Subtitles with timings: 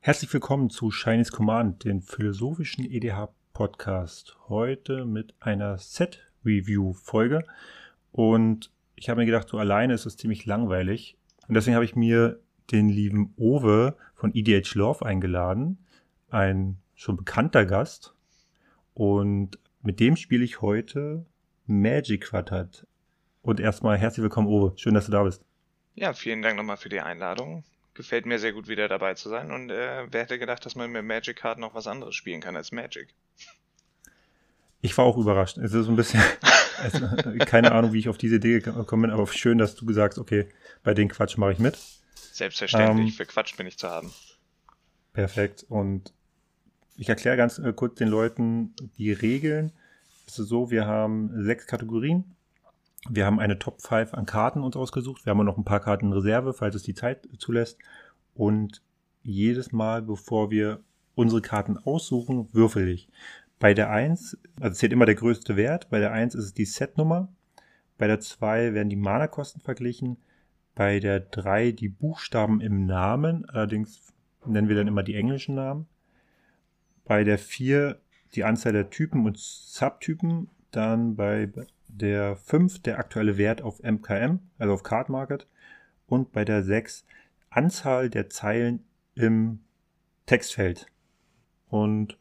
[0.00, 4.36] Herzlich willkommen zu Chinese Command, den philosophischen EDH-Podcast.
[4.50, 7.46] Heute mit einer Set-Review-Folge.
[8.10, 11.16] Und ich habe mir gedacht, so alleine ist es ziemlich langweilig.
[11.48, 12.40] Und deswegen habe ich mir
[12.72, 15.78] den lieben Owe von EDH Love eingeladen.
[16.28, 18.14] Ein schon bekannter Gast.
[18.92, 21.26] Und mit dem spiele ich heute
[21.66, 22.86] Magic Quartet.
[23.42, 24.72] Und erstmal herzlich willkommen, Owe.
[24.76, 25.44] Schön, dass du da bist.
[25.94, 27.64] Ja, vielen Dank nochmal für die Einladung
[27.94, 29.50] gefällt mir sehr gut, wieder dabei zu sein.
[29.50, 32.56] Und äh, wer hätte gedacht, dass man mit Magic Card noch was anderes spielen kann
[32.56, 33.14] als Magic?
[34.80, 35.58] Ich war auch überrascht.
[35.58, 36.22] Es ist so ein bisschen,
[36.78, 37.06] also,
[37.44, 40.18] keine Ahnung, wie ich auf diese Idee gekommen bin, aber schön, dass du gesagt hast,
[40.18, 40.48] okay,
[40.82, 41.78] bei den Quatsch mache ich mit.
[42.32, 44.12] Selbstverständlich, ähm, für Quatsch bin ich zu haben.
[45.12, 45.64] Perfekt.
[45.68, 46.12] Und
[46.96, 49.72] ich erkläre ganz äh, kurz den Leuten die Regeln.
[50.26, 52.36] Es ist so, wir haben sechs Kategorien
[53.08, 55.26] wir haben eine Top 5 an Karten uns ausgesucht.
[55.26, 57.78] Wir haben noch ein paar Karten in Reserve, falls es die Zeit zulässt.
[58.34, 58.82] Und
[59.22, 60.80] jedes Mal, bevor wir
[61.14, 63.08] unsere Karten aussuchen, würfel ich.
[63.58, 65.90] Bei der 1, also zählt immer der größte Wert.
[65.90, 67.28] Bei der 1 ist es die Setnummer.
[67.98, 70.18] Bei der 2 werden die Mana-Kosten verglichen.
[70.74, 73.48] Bei der 3 die Buchstaben im Namen.
[73.48, 74.12] Allerdings
[74.46, 75.86] nennen wir dann immer die englischen Namen.
[77.04, 78.00] Bei der 4
[78.34, 80.48] die Anzahl der Typen und Subtypen.
[80.70, 81.50] Dann bei
[81.88, 85.46] der 5 der aktuelle Wert auf MKM, also auf Card Market,
[86.06, 87.04] und bei der 6
[87.50, 89.60] Anzahl der Zeilen im
[90.26, 90.86] Textfeld.
[91.68, 92.16] Und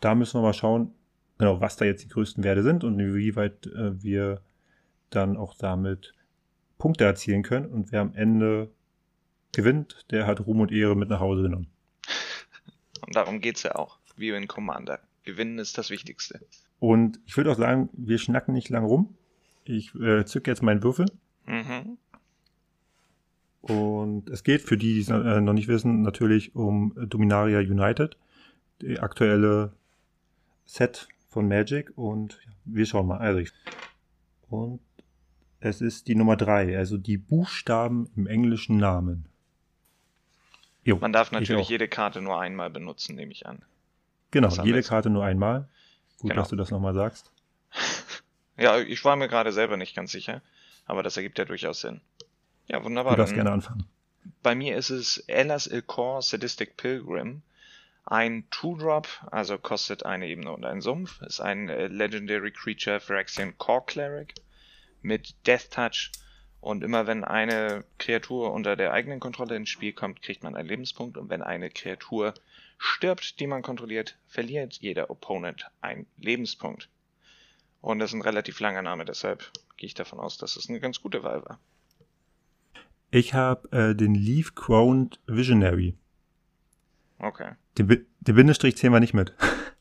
[0.00, 0.94] da müssen wir mal schauen,
[1.38, 4.42] genau, was da jetzt die größten Werte sind und wie weit äh, wir
[5.08, 6.12] dann auch damit
[6.78, 7.66] Punkte erzielen können.
[7.66, 8.70] Und wer am Ende
[9.52, 11.70] gewinnt, der hat Ruhm und Ehre mit nach Hause genommen.
[13.06, 15.00] Und darum geht es ja auch, wie in Commander.
[15.24, 16.40] Gewinnen ist das Wichtigste.
[16.78, 19.14] Und ich würde auch sagen, wir schnacken nicht lang rum.
[19.64, 21.06] Ich äh, zücke jetzt meinen Würfel.
[21.46, 21.98] Mhm.
[23.60, 28.16] Und es geht für die, die es äh, noch nicht wissen, natürlich um Dominaria United,
[28.80, 29.72] die aktuelle
[30.64, 31.92] Set von Magic.
[31.96, 33.18] Und wir schauen mal.
[33.18, 33.52] Also ich,
[34.48, 34.80] und
[35.60, 39.26] es ist die Nummer drei, also die Buchstaben im englischen Namen.
[40.82, 43.62] Jo, Man darf natürlich jede Karte nur einmal benutzen, nehme ich an.
[44.30, 45.68] Genau, jede Karte nur einmal.
[46.18, 46.42] Gut, genau.
[46.42, 47.32] dass du das nochmal sagst.
[48.56, 50.42] ja, ich war mir gerade selber nicht ganz sicher,
[50.86, 52.00] aber das ergibt ja durchaus Sinn.
[52.68, 53.14] Ja, wunderbar.
[53.14, 53.84] Du darfst gerne anfangen.
[54.42, 57.42] Bei mir ist es Elas Ilkor Sadistic Pilgrim.
[58.04, 63.56] Ein Two-Drop, also kostet eine Ebene und einen Sumpf, ist ein äh, Legendary Creature Phyrexian
[63.58, 64.34] Core Cleric
[65.02, 66.10] mit Death Touch
[66.60, 70.68] und immer wenn eine Kreatur unter der eigenen Kontrolle ins Spiel kommt, kriegt man einen
[70.68, 72.34] Lebenspunkt und wenn eine Kreatur
[72.82, 76.88] Stirbt die man kontrolliert, verliert jeder Opponent einen Lebenspunkt.
[77.82, 80.80] Und das ist ein relativ langer Name, deshalb gehe ich davon aus, dass es eine
[80.80, 81.60] ganz gute Wahl war.
[83.10, 85.94] Ich habe äh, den Leaf Crowned Visionary.
[87.18, 87.52] Okay.
[87.76, 89.34] Den, den Bindestrich zählen wir nicht mit.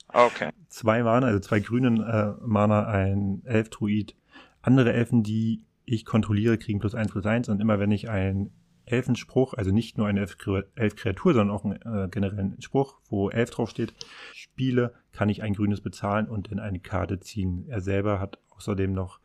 [0.10, 0.52] Okay.
[0.68, 4.14] zwei Mana, also zwei grünen äh, Mana, ein Elf-Druid.
[4.62, 8.52] Andere Elfen, die ich kontrolliere, kriegen plus eins plus eins und immer wenn ich ein
[8.91, 13.94] Elfenspruch, also nicht nur eine Elf-Kreatur, sondern auch einen äh, generellen Spruch, wo Elf draufsteht,
[14.33, 17.66] spiele, kann ich ein grünes bezahlen und dann eine Karte ziehen.
[17.69, 19.19] Er selber hat außerdem noch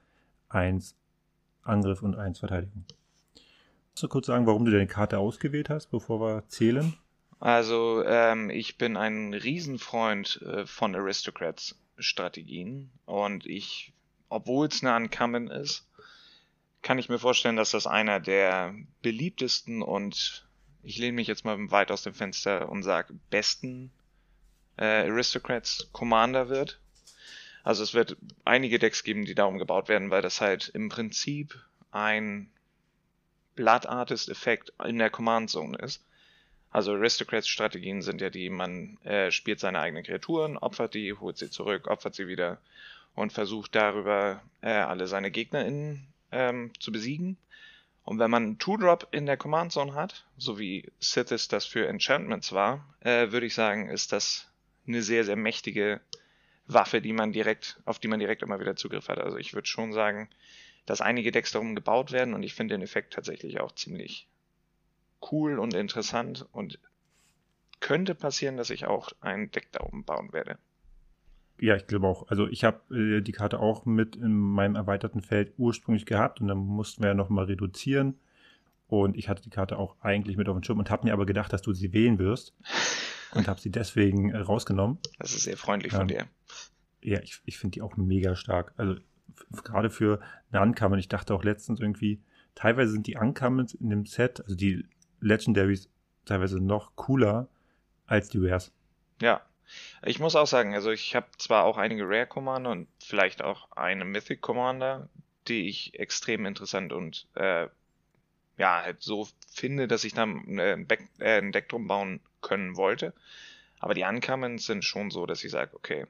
[0.49, 0.97] eins
[1.63, 2.85] Angriff und eins Verteidigung.
[3.95, 6.95] Kannst du kurz sagen, warum du deine Karte ausgewählt hast, bevor wir zählen?
[7.41, 13.93] Also, ähm, ich bin ein Riesenfreund äh, von Aristocrats-Strategien und ich,
[14.29, 15.87] obwohl es eine Uncommon ist,
[16.85, 20.47] kann ich mir vorstellen, dass das einer der beliebtesten und
[20.83, 23.91] ich lehne mich jetzt mal weit aus dem Fenster und sage besten
[24.77, 26.79] äh, Aristocrats Commander wird.
[27.65, 31.59] Also es wird einige Decks geben, die darum gebaut werden, weil das halt im Prinzip
[31.91, 32.51] ein
[33.57, 36.05] Blood Artist Effekt in der Command Zone ist.
[36.71, 41.39] Also Aristocrats Strategien sind ja die, man äh, spielt seine eigenen Kreaturen, opfert die, holt
[41.39, 42.59] sie zurück, opfert sie wieder
[43.15, 47.39] und versucht darüber äh, alle seine Gegner in ähm, zu besiegen.
[48.05, 51.87] Und wenn man einen Two-Drop in der Command Zone hat, so wie Sithis das für
[51.89, 54.51] Enchantments war, äh, würde ich sagen, ist das
[54.87, 56.03] eine sehr, sehr mächtige
[56.67, 59.19] Waffe, die man direkt, auf die man direkt immer wieder Zugriff hat.
[59.19, 60.29] Also ich würde schon sagen,
[60.85, 64.29] dass einige Decks darum gebaut werden und ich finde den Effekt tatsächlich auch ziemlich
[65.33, 66.79] cool und interessant und
[67.81, 70.59] könnte passieren, dass ich auch ein Deck darum bauen werde.
[71.59, 72.29] Ja, ich glaube auch.
[72.29, 76.49] Also ich habe äh, die Karte auch mit in meinem erweiterten Feld ursprünglich gehabt und
[76.49, 78.19] dann mussten wir ja nochmal reduzieren.
[78.87, 81.27] Und ich hatte die Karte auch eigentlich mit auf dem Schirm und habe mir aber
[81.27, 82.55] gedacht, dass du sie wählen wirst.
[83.33, 84.99] Und habe sie deswegen äh, rausgenommen.
[85.19, 86.27] Das ist sehr freundlich von dir.
[87.03, 88.73] Ja, ich, ich finde die auch mega stark.
[88.77, 88.97] Also
[89.65, 90.21] gerade für
[90.51, 90.99] eine Uncommon.
[90.99, 92.21] Ich dachte auch letztens irgendwie,
[92.55, 94.87] teilweise sind die Uncommons in dem Set, also die
[95.21, 95.89] Legendaries,
[96.25, 97.49] teilweise noch cooler
[98.07, 98.73] als die Rares.
[99.21, 99.43] Ja.
[100.05, 103.71] Ich muss auch sagen, also ich habe zwar auch einige Rare Commander und vielleicht auch
[103.73, 105.09] eine Mythic Commander,
[105.49, 107.69] die ich extrem interessant und äh,
[108.57, 112.77] ja, halt so finde, dass ich da ein, Back, äh, ein Deck drum bauen können
[112.77, 113.13] wollte.
[113.81, 116.07] Aber die Uncommons sind schon so, dass ich sage, okay,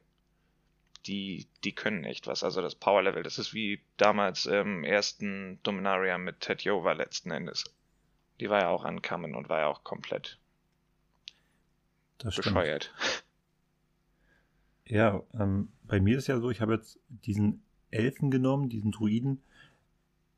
[1.06, 2.44] die, die können echt was.
[2.44, 7.30] Also das Power Level, das ist wie damals im ersten Dominaria mit Ted Yova letzten
[7.30, 7.64] Endes.
[8.40, 10.38] Die war ja auch Uncommon und war ja auch komplett
[12.18, 12.92] das bescheuert.
[12.96, 13.23] Stimmt.
[14.86, 19.42] Ja, ähm, bei mir ist ja so, ich habe jetzt diesen Elfen genommen, diesen Druiden.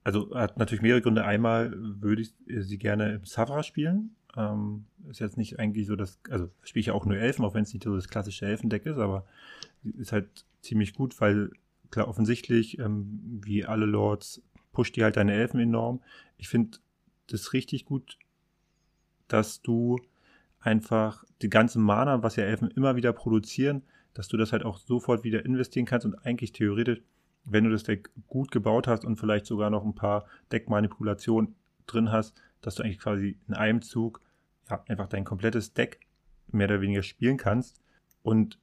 [0.05, 1.25] Also hat natürlich mehrere Gründe.
[1.25, 4.15] Einmal würde ich sie gerne im Savra spielen.
[4.37, 7.55] Ähm, ist jetzt nicht eigentlich so das, also spiele ich ja auch nur Elfen, auch
[7.55, 9.27] wenn es nicht so das klassische Elfendeck ist, aber
[9.99, 11.51] ist halt ziemlich gut, weil
[11.91, 16.03] klar offensichtlich, ähm, wie alle Lords, pusht die halt deine Elfen enorm.
[16.37, 16.79] Ich finde
[17.29, 18.19] das richtig gut,
[19.27, 19.99] dass du
[20.61, 23.83] einfach die ganze Mana, was ja Elfen immer wieder produzieren,
[24.17, 27.03] dass du das halt auch sofort wieder investieren kannst und eigentlich theoretisch,
[27.45, 31.55] wenn du das Deck gut gebaut hast und vielleicht sogar noch ein paar Deckmanipulationen
[31.87, 34.23] drin hast, dass du eigentlich quasi in einem Zug
[34.71, 36.01] ja, einfach dein komplettes Deck
[36.49, 37.81] mehr oder weniger spielen kannst.
[38.23, 38.59] Und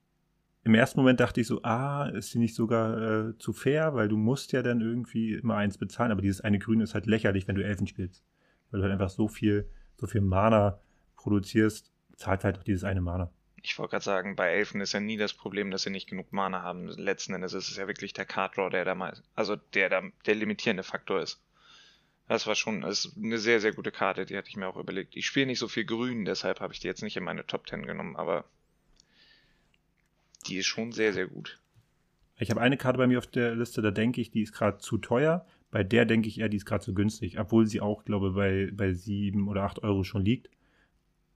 [0.64, 4.08] im ersten Moment dachte ich so, ah, ist sie nicht sogar äh, zu fair, weil
[4.08, 7.48] du musst ja dann irgendwie immer eins bezahlen, aber dieses eine Grün ist halt lächerlich,
[7.48, 8.24] wenn du Elfen spielst.
[8.72, 10.80] Weil du halt einfach so viel, so viel Mana
[11.16, 13.32] produzierst, zahlt halt auch dieses eine Mana
[13.64, 16.34] ich wollte gerade sagen, bei Elfen ist ja nie das Problem, dass sie nicht genug
[16.34, 16.90] Mana haben.
[16.90, 20.04] Letzten Endes ist es ja wirklich der Card Draw, der da mal, also der da
[20.26, 21.42] der limitierende Faktor ist.
[22.28, 24.76] Das war schon das ist eine sehr, sehr gute Karte, die hatte ich mir auch
[24.76, 25.16] überlegt.
[25.16, 27.68] Ich spiele nicht so viel Grün, deshalb habe ich die jetzt nicht in meine Top
[27.68, 28.44] 10 genommen, aber
[30.48, 31.58] die ist schon sehr, sehr gut.
[32.38, 34.80] Ich habe eine Karte bei mir auf der Liste, da denke ich, die ist gerade
[34.80, 35.46] zu teuer.
[35.72, 38.36] Bei der denke ich eher, die ist gerade zu günstig, obwohl sie auch, glaube ich,
[38.36, 40.50] bei, bei 7 oder 8 Euro schon liegt.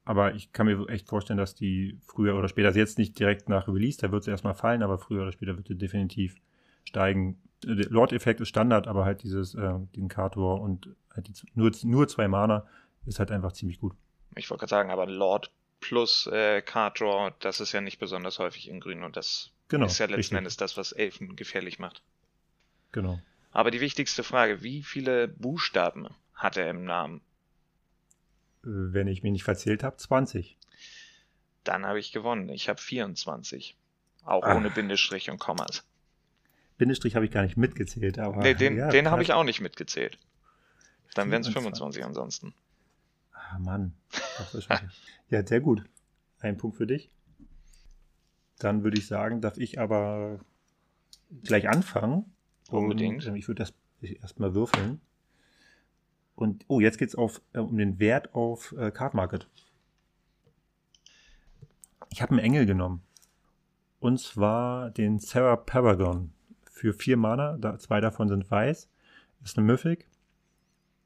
[0.07, 3.49] Aber ich kann mir echt vorstellen, dass die früher oder später, also jetzt nicht direkt
[3.49, 6.37] nach Release, da wird sie erstmal fallen, aber früher oder später wird sie definitiv
[6.85, 7.41] steigen.
[7.65, 12.07] Der Lord-Effekt ist Standard, aber halt dieses, äh, den Kartor und halt die, nur, nur
[12.07, 12.65] zwei Mana
[13.05, 13.97] ist halt einfach ziemlich gut.
[14.37, 15.51] Ich wollte gerade sagen, aber Lord
[15.81, 19.87] plus äh, Card Draw, das ist ja nicht besonders häufig in Grün und das genau,
[19.87, 20.37] ist ja letzten richtig.
[20.37, 22.01] Endes das, was Elfen gefährlich macht.
[22.93, 23.19] Genau.
[23.51, 27.19] Aber die wichtigste Frage, wie viele Buchstaben hat er im Namen?
[28.67, 30.57] Wenn ich mich nicht verzählt habe, 20.
[31.63, 32.49] Dann habe ich gewonnen.
[32.49, 33.77] Ich habe 24.
[34.25, 34.55] Auch Ach.
[34.55, 35.83] ohne Bindestrich und Kommas.
[36.77, 38.41] Bindestrich habe ich gar nicht mitgezählt, aber.
[38.41, 40.17] Nee, den, ja, den habe ich auch nicht mitgezählt.
[41.15, 42.53] Dann wären es 25 ansonsten.
[43.33, 43.93] Ah, Mann.
[45.29, 45.83] ja, sehr gut.
[46.39, 47.09] Ein Punkt für dich.
[48.59, 50.39] Dann würde ich sagen, darf ich aber
[51.43, 52.25] gleich anfangen.
[52.69, 53.25] Unbedingt.
[53.25, 55.01] Und, ich würde das erstmal würfeln.
[56.37, 59.49] Und oh, jetzt geht es äh, um den Wert auf äh, Card Market.
[62.11, 63.01] Ich habe einen Engel genommen.
[63.99, 66.31] Und zwar den Sarah Paragon
[66.69, 67.57] für vier Mana.
[67.57, 68.87] Da, zwei davon sind weiß.
[69.43, 70.07] Ist eine Mythic.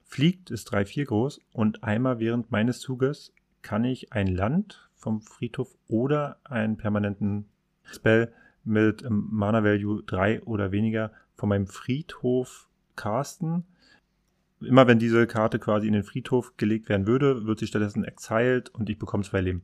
[0.04, 1.40] Fliegt, ist 3-4 groß.
[1.54, 7.48] Und einmal während meines Zuges kann ich ein Land vom Friedhof oder einen permanenten
[7.84, 8.34] Spell
[8.66, 13.66] mit ähm, Mana Value 3 oder weniger von meinem Friedhof casten
[14.62, 18.70] immer wenn diese Karte quasi in den Friedhof gelegt werden würde, wird sie stattdessen exiled
[18.70, 19.64] und ich bekomme zwei Leben.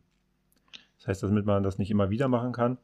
[0.98, 2.78] Das heißt, damit man das nicht immer wieder machen kann.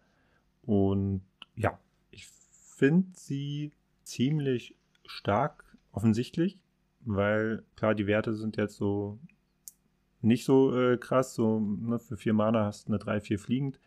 [0.63, 1.21] Und
[1.55, 1.77] ja,
[2.11, 3.71] ich finde sie
[4.03, 6.59] ziemlich stark offensichtlich,
[7.01, 9.19] weil klar, die Werte sind jetzt so
[10.21, 13.79] nicht so äh, krass, so ne, für vier Mana hast du eine 3-4 fliegend.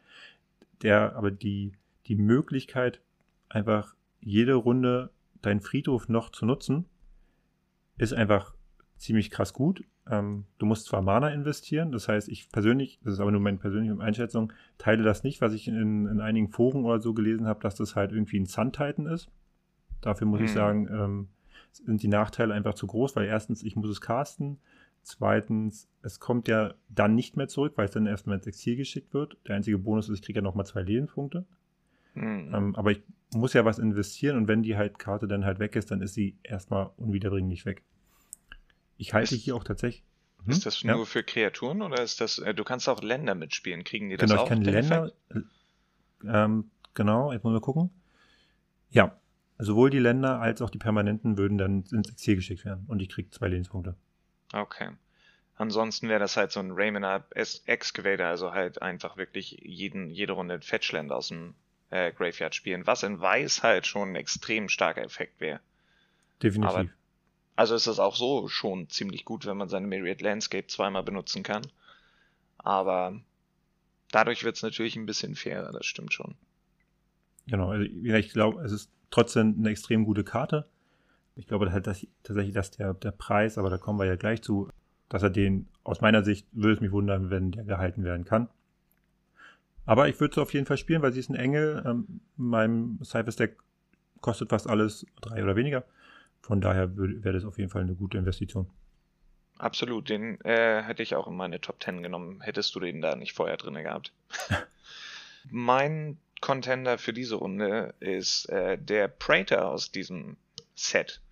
[0.82, 1.72] Der, aber die,
[2.06, 3.00] die Möglichkeit,
[3.48, 6.84] einfach jede Runde deinen Friedhof noch zu nutzen,
[7.98, 8.54] ist einfach
[8.96, 9.84] ziemlich krass gut.
[10.08, 13.58] Ähm, du musst zwar Mana investieren, das heißt, ich persönlich, das ist aber nur meine
[13.58, 17.60] persönliche Einschätzung, teile das nicht, was ich in, in einigen Foren oder so gelesen habe,
[17.60, 19.28] dass das halt irgendwie ein Sun Titan ist.
[20.00, 20.46] Dafür muss mhm.
[20.46, 21.28] ich sagen, ähm,
[21.72, 24.58] sind die Nachteile einfach zu groß, weil erstens, ich muss es casten.
[25.02, 29.14] Zweitens, es kommt ja dann nicht mehr zurück, weil es dann erstmal ins Exil geschickt
[29.14, 29.36] wird.
[29.46, 31.44] Der einzige Bonus ist, ich kriege ja nochmal zwei Lebenspunkte.
[32.14, 32.52] Mhm.
[32.54, 33.02] Ähm, aber ich
[33.34, 36.14] muss ja was investieren und wenn die halt Karte dann halt weg ist, dann ist
[36.14, 37.82] sie erstmal unwiederbringlich weg.
[38.96, 40.04] Ich halte ist, hier auch tatsächlich.
[40.44, 40.50] Hm?
[40.52, 41.04] Ist das nur ja.
[41.04, 44.42] für Kreaturen oder ist das, äh, du kannst auch Länder mitspielen, kriegen die das genau,
[44.42, 44.48] auch?
[44.48, 45.12] Genau, ich kann Länder,
[46.24, 47.90] ähm, genau, jetzt wollen wir gucken.
[48.90, 49.18] Ja,
[49.58, 53.08] sowohl die Länder als auch die Permanenten würden dann ins Exil geschickt werden und ich
[53.08, 53.96] kriege zwei Lebenspunkte.
[54.52, 54.90] Okay.
[55.56, 57.24] Ansonsten wäre das halt so ein Raymond
[57.66, 61.54] Excavator, also halt einfach wirklich jeden, jede Runde Fetchland aus dem
[61.90, 65.60] äh, Graveyard spielen, was in Weiß halt schon ein extrem starker Effekt wäre.
[66.42, 66.76] Definitiv.
[66.76, 66.88] Aber,
[67.54, 71.42] also ist es auch so schon ziemlich gut, wenn man seine Myriad Landscape zweimal benutzen
[71.42, 71.62] kann.
[72.58, 73.20] Aber
[74.10, 76.34] dadurch wird es natürlich ein bisschen fairer, das stimmt schon.
[77.46, 80.68] Genau, also ich glaube, es ist trotzdem eine extrem gute Karte.
[81.36, 84.42] Ich glaube halt dass, tatsächlich, dass der, der Preis, aber da kommen wir ja gleich
[84.42, 84.68] zu,
[85.08, 88.48] dass er den, aus meiner Sicht, würde es mich wundern, wenn der gehalten werden kann.
[89.86, 91.82] Aber ich würde es auf jeden Fall spielen, weil sie ist ein Engel.
[91.86, 93.56] Ähm, meinem Cyphers Deck
[94.20, 95.84] kostet fast alles drei oder weniger.
[96.42, 98.68] Von daher wäre das auf jeden Fall eine gute Investition.
[99.58, 103.16] Absolut, den äh, hätte ich auch in meine Top 10 genommen, hättest du den da
[103.16, 104.12] nicht vorher drin gehabt.
[105.50, 110.36] mein Contender für diese Runde ist äh, der Praetor aus diesem
[110.74, 111.22] Set.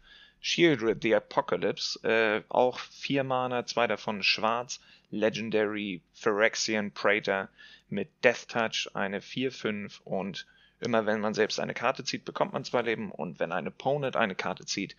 [0.47, 4.79] Shieldred the Apocalypse, äh, auch vier Mana, zwei davon schwarz,
[5.11, 7.49] Legendary Phyrexian Praetor
[7.89, 10.47] mit Death Touch, eine 4-5 und
[10.81, 14.17] immer wenn man selbst eine Karte zieht, bekommt man zwei Leben und wenn ein Opponent
[14.17, 14.97] eine Karte zieht,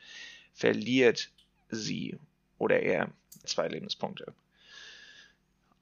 [0.55, 1.29] verliert
[1.69, 2.17] sie
[2.57, 3.11] oder er
[3.43, 4.33] zwei Lebenspunkte.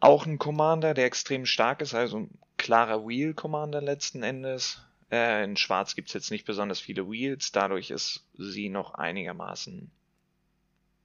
[0.01, 4.81] Auch ein Commander, der extrem stark ist, also ein klarer Wheel-Commander letzten Endes.
[5.13, 9.91] Äh, in Schwarz gibt es jetzt nicht besonders viele Wheels, dadurch ist sie noch einigermaßen.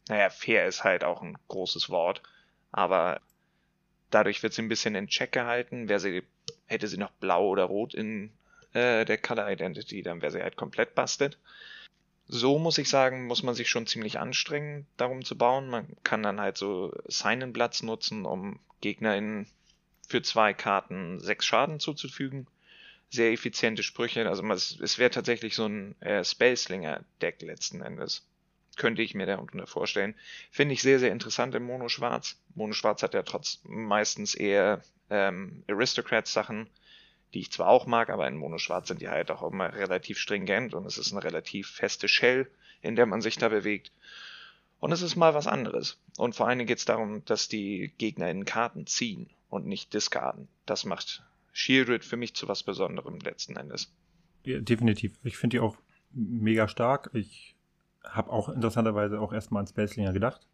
[0.09, 2.23] Naja, fair ist halt auch ein großes Wort,
[2.73, 3.21] aber
[4.09, 5.91] dadurch wird sie ein bisschen in Check gehalten.
[5.91, 6.23] Wäre sie,
[6.65, 8.33] hätte sie noch blau oder rot in
[8.73, 11.37] äh, der Color Identity, dann wäre sie halt komplett busted.
[12.29, 15.69] So muss ich sagen, muss man sich schon ziemlich anstrengen, darum zu bauen.
[15.69, 19.47] Man kann dann halt so Sign-in-Platz nutzen, um GegnerInnen
[20.09, 22.47] für zwei Karten sechs Schaden zuzufügen.
[23.11, 24.29] Sehr effiziente Sprüche.
[24.29, 28.27] Also es wäre tatsächlich so ein äh, Spellslinger-Deck letzten Endes.
[28.77, 30.15] Könnte ich mir darunter vorstellen.
[30.51, 32.39] Finde ich sehr, sehr interessant im Mono Schwarz.
[32.55, 36.69] Mono Schwarz hat ja trotz meistens eher ähm, Aristocrats-Sachen
[37.35, 40.75] die ich zwar auch mag, aber in Mono-Schwarz sind die halt auch immer relativ stringent
[40.75, 42.51] und es ist eine relativ feste Shell,
[42.81, 43.93] in der man sich da bewegt.
[44.81, 45.99] Und es ist mal was anderes.
[46.17, 49.93] Und vor allen Dingen geht es darum, dass die Gegner in Karten ziehen und nicht
[49.93, 50.49] discarden.
[50.67, 53.93] Das macht Shieldred für mich zu was Besonderem letzten Endes.
[54.45, 55.19] Ja, definitiv.
[55.25, 55.77] Ich finde die auch
[56.13, 57.11] mega stark.
[57.13, 57.57] Ich
[58.05, 60.47] habe auch interessanterweise auch erstmal an Spacelinger gedacht,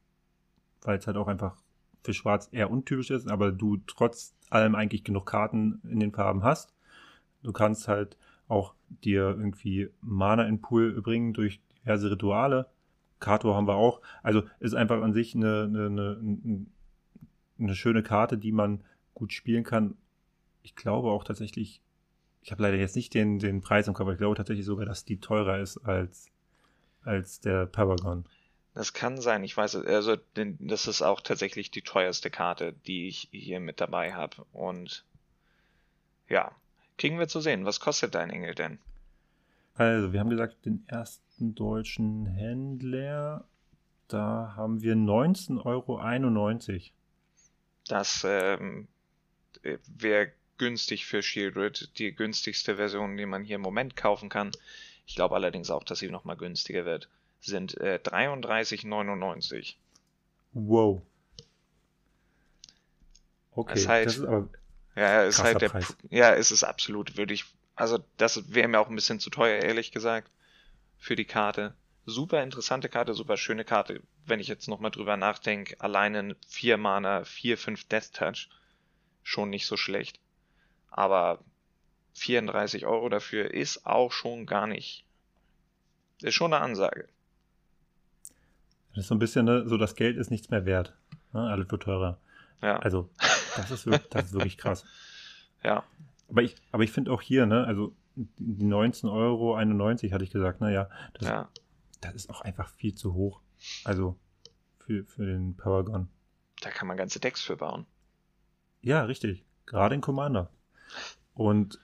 [0.82, 1.56] weil es halt auch einfach
[2.02, 6.42] für Schwarz eher untypisch ist, aber du trotz allem eigentlich genug Karten in den Farben
[6.42, 6.74] hast.
[7.42, 8.16] Du kannst halt
[8.48, 12.68] auch dir irgendwie Mana in Pool bringen durch diverse Rituale.
[13.20, 14.00] Kato haben wir auch.
[14.22, 16.66] Also ist einfach an sich eine, eine, eine,
[17.58, 18.82] eine schöne Karte, die man
[19.14, 19.96] gut spielen kann.
[20.64, 21.82] Ich glaube auch tatsächlich,
[22.42, 24.86] ich habe leider jetzt nicht den, den Preis im Kopf, aber ich glaube tatsächlich sogar,
[24.86, 26.30] dass die teurer ist als,
[27.02, 28.24] als der Paragon.
[28.72, 33.28] Das kann sein, ich weiß, also das ist auch tatsächlich die teuerste Karte, die ich
[33.30, 34.44] hier mit dabei habe.
[34.52, 35.04] Und
[36.28, 36.50] ja,
[36.96, 37.66] kriegen wir zu sehen.
[37.66, 38.78] Was kostet dein Engel denn?
[39.74, 43.44] Also, wir haben gesagt, den ersten deutschen Händler,
[44.08, 46.80] da haben wir 19,91 Euro.
[47.86, 48.88] Das ähm,
[49.62, 54.52] wäre günstig für Shieldred, die günstigste Version, die man hier im Moment kaufen kann.
[55.06, 57.08] Ich glaube allerdings auch, dass sie nochmal günstiger wird
[57.44, 59.74] sind äh, 33,99.
[60.52, 61.02] Wow.
[63.52, 64.48] Okay, ist halt, das ist aber
[64.96, 65.96] ja, ist halt der, Preis.
[66.10, 67.44] ja, es ist absolut würdig.
[67.76, 70.30] Also das wäre mir auch ein bisschen zu teuer, ehrlich gesagt,
[70.98, 71.74] für die Karte.
[72.06, 74.02] Super interessante Karte, super schöne Karte.
[74.26, 78.48] Wenn ich jetzt nochmal drüber nachdenke, alleine 4 Mana, 4, 5 Death Touch,
[79.22, 80.20] schon nicht so schlecht.
[80.96, 81.40] Aber
[82.14, 85.04] 34 Euro dafür ist auch schon gar nicht.
[86.22, 87.08] Ist schon eine Ansage.
[88.90, 90.94] Das ist so ein bisschen, ne, so das Geld ist nichts mehr wert.
[91.32, 91.40] Ne?
[91.40, 92.18] Alles wird teurer.
[92.62, 92.76] Ja.
[92.78, 93.10] Also,
[93.56, 94.84] das ist, wirklich, das ist wirklich krass.
[95.62, 95.82] Ja.
[96.28, 99.56] Aber ich, aber ich finde auch hier, ne, also die 19,91 Euro
[100.12, 101.48] hatte ich gesagt, naja, das, ja.
[102.02, 103.40] das ist auch einfach viel zu hoch.
[103.82, 104.14] Also
[104.76, 106.10] für, für den Powergun.
[106.60, 107.86] Da kann man ganze Decks für bauen.
[108.82, 109.46] Ja, richtig.
[109.64, 110.50] Gerade in Commander.
[111.34, 111.80] Und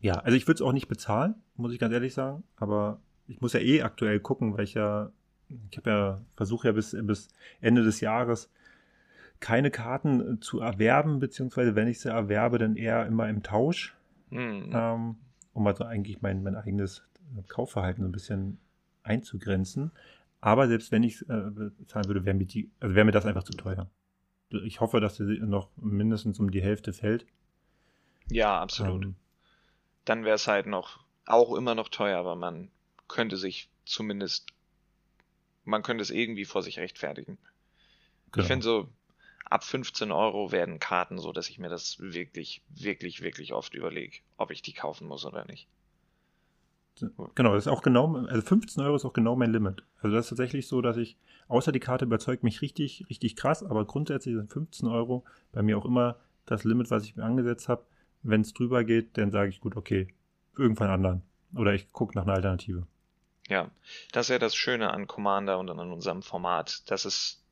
[0.00, 2.44] ja, also ich würde es auch nicht bezahlen, muss ich ganz ehrlich sagen.
[2.56, 5.12] Aber ich muss ja eh aktuell gucken, welcher
[5.70, 7.28] ich habe ja, versuche ja bis, bis
[7.60, 8.50] Ende des Jahres
[9.40, 13.96] keine Karten zu erwerben, beziehungsweise wenn ich sie erwerbe, dann eher immer im Tausch,
[14.30, 14.70] mhm.
[14.72, 15.16] ähm,
[15.52, 17.04] um also eigentlich mein, mein eigenes
[17.48, 18.58] Kaufverhalten so ein bisschen
[19.02, 19.90] einzugrenzen.
[20.40, 23.42] Aber selbst wenn ich äh, bezahlen würde, wäre mir, die, also wär mir das einfach
[23.42, 23.90] zu teuer.
[24.64, 27.26] Ich hoffe, dass sie noch mindestens um die Hälfte fällt.
[28.28, 29.04] Ja, absolut.
[29.04, 29.16] Ähm,
[30.04, 32.70] Dann wäre es halt noch, auch immer noch teuer, aber man
[33.08, 34.52] könnte sich zumindest
[35.64, 37.38] man könnte es irgendwie vor sich rechtfertigen.
[38.32, 38.42] Genau.
[38.42, 38.88] Ich finde so
[39.44, 44.18] ab 15 Euro werden Karten so, dass ich mir das wirklich, wirklich, wirklich oft überlege,
[44.38, 45.68] ob ich die kaufen muss oder nicht.
[47.34, 49.82] Genau, das ist auch genau, also 15 Euro ist auch genau mein Limit.
[50.00, 51.16] Also das ist tatsächlich so, dass ich,
[51.48, 55.78] außer die Karte überzeugt mich richtig, richtig krass, aber grundsätzlich sind 15 Euro bei mir
[55.78, 57.84] auch immer das Limit, was ich mir angesetzt habe.
[58.22, 60.08] Wenn es drüber geht, dann sage ich gut, okay,
[60.56, 61.22] irgendwann anderen.
[61.54, 62.86] Oder ich gucke nach einer Alternative.
[63.48, 63.70] Ja,
[64.12, 67.42] das ist ja das Schöne an Commander und an unserem Format, dass es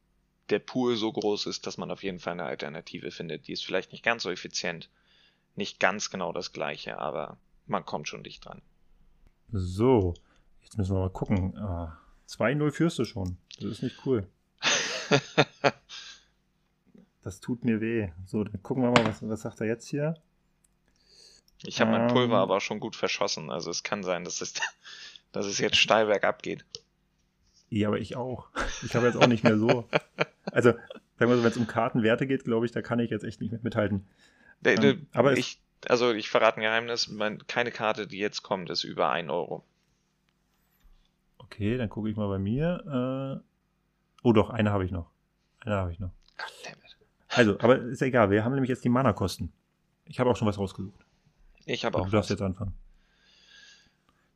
[0.48, 3.46] der Pool so groß ist, dass man auf jeden Fall eine Alternative findet.
[3.46, 4.90] Die ist vielleicht nicht ganz so effizient,
[5.56, 7.36] nicht ganz genau das gleiche, aber
[7.66, 8.62] man kommt schon dicht dran.
[9.52, 10.14] So,
[10.62, 11.56] jetzt müssen wir mal gucken.
[11.58, 11.98] Ah,
[12.28, 13.36] 2-0 führst du schon.
[13.56, 14.28] Das ist nicht cool.
[17.22, 18.10] das tut mir weh.
[18.26, 20.14] So, dann gucken wir mal, was, was sagt er jetzt hier?
[21.64, 23.50] Ich habe mein Pulver ähm, aber schon gut verschossen.
[23.50, 24.54] Also es kann sein, dass es,
[25.32, 26.64] dass es jetzt steil bergab geht.
[27.68, 28.48] Ja, aber ich auch.
[28.84, 29.88] Ich habe jetzt auch nicht mehr so.
[30.52, 30.72] Also,
[31.18, 34.08] wenn es um Kartenwerte geht, glaube ich, da kann ich jetzt echt nicht mehr mithalten.
[34.62, 38.68] Der, ähm, aber ich, also ich verrate ein Geheimnis, mein, keine Karte, die jetzt kommt,
[38.70, 39.64] ist über 1 Euro.
[41.38, 43.42] Okay, dann gucke ich mal bei mir.
[43.44, 45.10] Äh, oh doch, eine habe ich noch.
[45.60, 46.10] Eine habe ich noch.
[47.28, 49.52] Also, aber ist ja egal, wir haben nämlich jetzt die Mana-Kosten.
[50.06, 50.99] Ich habe auch schon was rausgesucht.
[51.72, 52.06] Ich habe auch.
[52.06, 52.38] Du darfst was.
[52.38, 52.74] jetzt anfangen.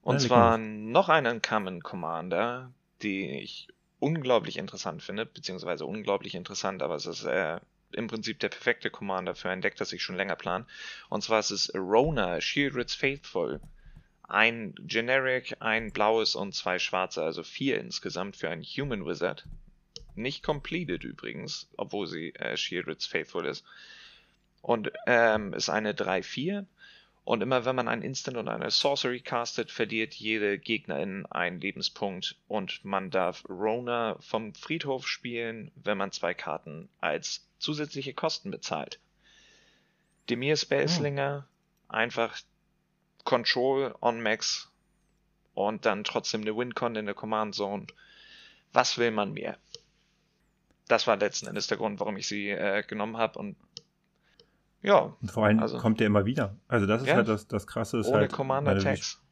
[0.03, 2.73] Und ja, zwar noch einen Uncommon Commander,
[3.03, 7.59] die ich unglaublich interessant finde, beziehungsweise unglaublich interessant, aber es ist äh,
[7.93, 10.67] im Prinzip der perfekte Commander für ein Deck, das ich schon länger plan.
[11.09, 13.61] Und zwar ist es Rona, Shieldred's Faithful.
[14.29, 19.47] Ein Generic, ein blaues und zwei schwarze, also vier insgesamt für einen Human Wizard.
[20.15, 23.65] Nicht completed übrigens, obwohl sie äh, Shieldred's Faithful ist.
[24.61, 26.67] Und ähm, ist eine 3-4.
[27.25, 32.37] Und immer wenn man ein Instant und eine Sorcery castet, verliert jede Gegnerin einen Lebenspunkt
[32.49, 39.01] und man darf Rona vom Friedhof spielen, wenn man zwei Karten als zusätzliche Kosten bezahlt.
[40.29, 41.93] Demir Spellslinger, oh.
[41.93, 42.39] einfach
[43.25, 44.71] Control on Max
[45.55, 47.87] und dann trotzdem eine Wincon in der Command Zone.
[48.75, 49.57] Was will man mehr?
[50.89, 53.57] Das war letzten Endes der Grund, warum ich sie äh, genommen habe und
[54.85, 55.17] ja.
[55.21, 56.57] Und vor allem also, kommt der immer wieder.
[56.69, 57.99] Also das ist ja, halt das, das Krasse.
[57.99, 59.23] Ist ohne halt, Commander Tags.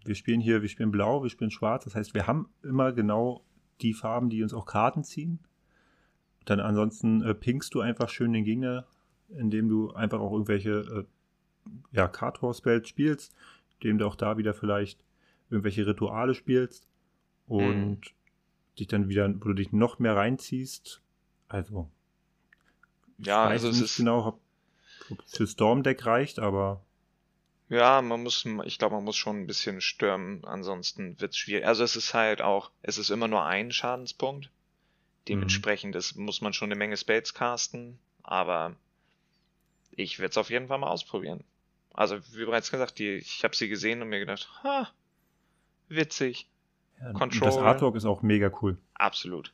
[0.00, 1.84] Wir, wir spielen hier, wir spielen blau, wir spielen schwarz.
[1.84, 3.44] Das heißt, wir haben immer genau
[3.80, 5.38] die Farben, die uns auch Karten ziehen.
[6.44, 8.86] Dann ansonsten äh, pinkst du einfach schön den Gegner,
[9.28, 11.04] indem du einfach auch irgendwelche äh,
[11.92, 13.36] ja, Card Spells spielst,
[13.78, 15.04] indem du auch da wieder vielleicht
[15.48, 16.88] irgendwelche Rituale spielst
[17.46, 18.00] und mhm.
[18.78, 21.02] dich dann wieder, wo du dich noch mehr reinziehst.
[21.48, 21.88] Also
[23.18, 24.40] ja, also es ist genau, ob,
[25.26, 26.82] für Storm Deck reicht, aber
[27.68, 31.66] ja, man muss, ich glaube, man muss schon ein bisschen stürmen, ansonsten wird es schwierig.
[31.66, 34.50] Also es ist halt auch, es ist immer nur ein Schadenspunkt.
[35.28, 35.98] Dementsprechend mhm.
[35.98, 38.74] ist, muss man schon eine Menge Spells casten, aber
[39.90, 41.44] ich werde es auf jeden Fall mal ausprobieren.
[41.92, 44.88] Also, wie bereits gesagt, die, ich habe sie gesehen und mir gedacht, ha,
[45.88, 46.48] witzig.
[47.00, 47.48] Ja, Control.
[47.48, 48.78] Das Artwork ist auch mega cool.
[48.94, 49.52] Absolut.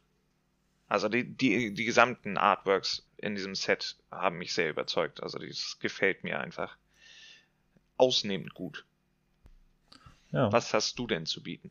[0.88, 5.22] Also die, die, die gesamten Artworks in diesem Set haben mich sehr überzeugt.
[5.22, 6.76] Also das gefällt mir einfach
[7.96, 8.84] ausnehmend gut.
[10.30, 10.52] Ja.
[10.52, 11.70] Was hast du denn zu bieten?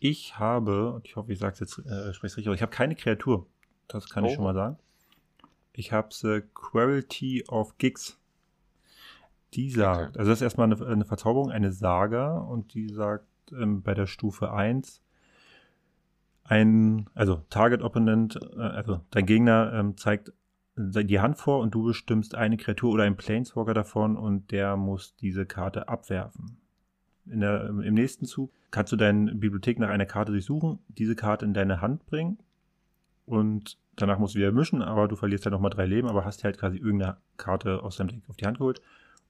[0.00, 2.62] Ich habe, und ich hoffe, ich sage es jetzt, äh, spreche es richtig, aber ich
[2.62, 3.46] habe keine Kreatur.
[3.86, 4.28] Das kann oh.
[4.28, 4.78] ich schon mal sagen.
[5.72, 8.18] Ich habe The Quality of Gigs.
[9.52, 10.18] Die sagt, okay.
[10.18, 14.06] also das ist erstmal eine, eine, Verzauberung, eine Saga, und die sagt ähm, bei der
[14.06, 15.00] Stufe 1,
[16.44, 20.32] ein, also Target Opponent, äh, also dein Gegner ähm, zeigt
[20.76, 25.14] die Hand vor und du bestimmst eine Kreatur oder einen Planeswalker davon und der muss
[25.16, 26.56] diese Karte abwerfen.
[27.26, 31.54] Der, Im nächsten Zug kannst du deine Bibliothek nach einer Karte durchsuchen, diese Karte in
[31.54, 32.38] deine Hand bringen
[33.24, 36.44] und danach musst du wieder mischen, aber du verlierst ja nochmal drei Leben, aber hast
[36.44, 38.82] halt quasi irgendeine Karte aus deinem Deck auf die Hand geholt.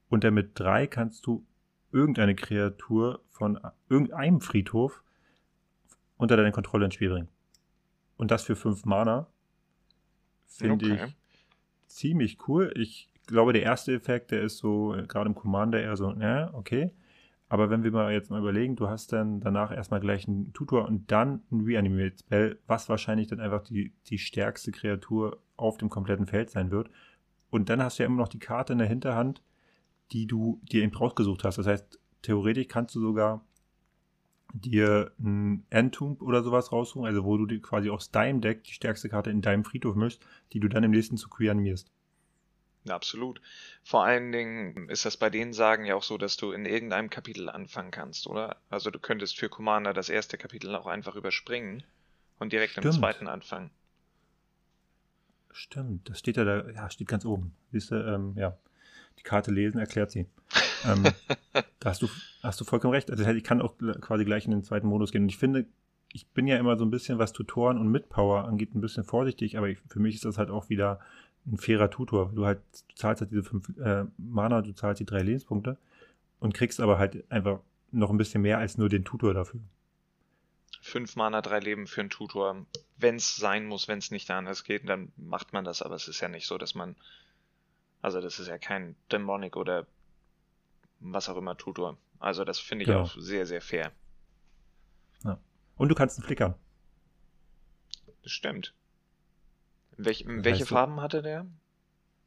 [0.08, 1.44] Und dann mit drei kannst du
[1.92, 5.02] irgendeine Kreatur von irgendeinem Friedhof
[6.16, 7.28] unter deine Kontrolle ins Spiel bringen.
[8.16, 9.26] Und das für fünf Mana.
[10.46, 11.04] Finde okay.
[11.04, 11.16] ich
[11.86, 12.72] ziemlich cool.
[12.76, 16.52] Ich glaube, der erste Effekt, der ist so, äh, gerade im Commander eher so, ja,
[16.54, 16.92] okay.
[17.48, 20.86] Aber wenn wir mal jetzt mal überlegen, du hast dann danach erstmal gleich einen Tutor
[20.86, 25.90] und dann ein Reanimate Spell, was wahrscheinlich dann einfach die, die stärkste Kreatur auf dem
[25.90, 26.90] kompletten Feld sein wird.
[27.50, 29.42] Und dann hast du ja immer noch die Karte in der Hinterhand,
[30.10, 31.58] die du dir eben rausgesucht hast.
[31.58, 33.44] Das heißt, theoretisch kannst du sogar
[34.54, 38.72] dir ein Entomb oder sowas raussuchen, also wo du dir quasi aus deinem Deck die
[38.72, 41.90] stärkste Karte in deinem Friedhof mischst, die du dann im nächsten zu reanimierst.
[42.88, 43.40] Absolut.
[43.82, 47.10] Vor allen Dingen ist das bei den Sagen ja auch so, dass du in irgendeinem
[47.10, 48.56] Kapitel anfangen kannst, oder?
[48.70, 51.82] Also du könntest für Commander das erste Kapitel auch einfach überspringen
[52.38, 52.86] und direkt Stimmt.
[52.86, 53.70] im zweiten anfangen.
[55.50, 57.54] Stimmt, das steht ja da, ja, steht ganz oben.
[57.72, 58.56] Siehst du, ähm, ja,
[59.18, 60.26] die Karte lesen erklärt sie.
[60.86, 61.04] Ähm,
[61.80, 62.08] da hast du,
[62.42, 63.10] hast du vollkommen recht.
[63.10, 65.22] Also ich kann auch quasi gleich in den zweiten Modus gehen.
[65.22, 65.66] Und ich finde,
[66.12, 69.58] ich bin ja immer so ein bisschen, was Tutoren und Mitpower angeht, ein bisschen vorsichtig,
[69.58, 71.00] aber ich, für mich ist das halt auch wieder
[71.46, 72.32] ein fairer Tutor.
[72.34, 75.76] Du halt, du zahlst halt diese fünf äh, Mana, du zahlst die drei Lebenspunkte
[76.38, 79.60] und kriegst aber halt einfach noch ein bisschen mehr als nur den Tutor dafür.
[80.80, 82.66] Fünf Mana, drei Leben für einen Tutor.
[82.96, 86.08] Wenn es sein muss, wenn es nicht anders geht, dann macht man das, aber es
[86.08, 86.94] ist ja nicht so, dass man.
[88.02, 89.86] Also das ist ja kein Demonic oder
[91.00, 91.98] was auch immer Tutor.
[92.18, 93.02] Also das finde ich genau.
[93.02, 93.92] auch sehr, sehr fair.
[95.24, 95.38] Ja.
[95.76, 96.54] Und du kannst ihn flickern.
[98.22, 98.74] Das stimmt.
[99.96, 101.46] Welch, das welche Farben hatte der?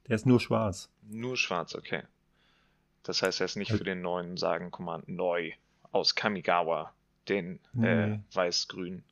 [0.07, 0.89] Der ist nur schwarz.
[1.01, 2.03] Nur schwarz, okay.
[3.03, 5.53] Das heißt, er ist nicht also, für den neuen Sagen-Command neu
[5.91, 6.93] aus Kamigawa,
[7.27, 7.87] den nee.
[7.87, 9.03] äh, weiß-grün.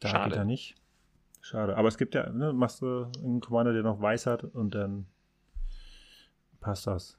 [0.00, 0.30] Da Schade.
[0.30, 0.76] geht er nicht.
[1.40, 1.76] Schade.
[1.76, 5.06] Aber es gibt ja, ne, machst du einen Commander, der noch weiß hat und dann
[6.60, 7.17] passt das.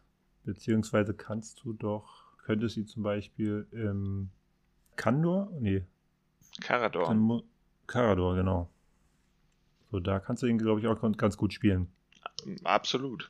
[0.54, 4.32] Beziehungsweise kannst du doch, könntest du zum Beispiel im
[4.96, 5.52] Kandor?
[5.60, 5.86] Nee.
[6.60, 7.44] Karador.
[7.86, 8.68] Karador, genau.
[9.92, 11.94] So, da kannst du ihn, glaube ich, auch ganz gut spielen.
[12.64, 13.30] Absolut.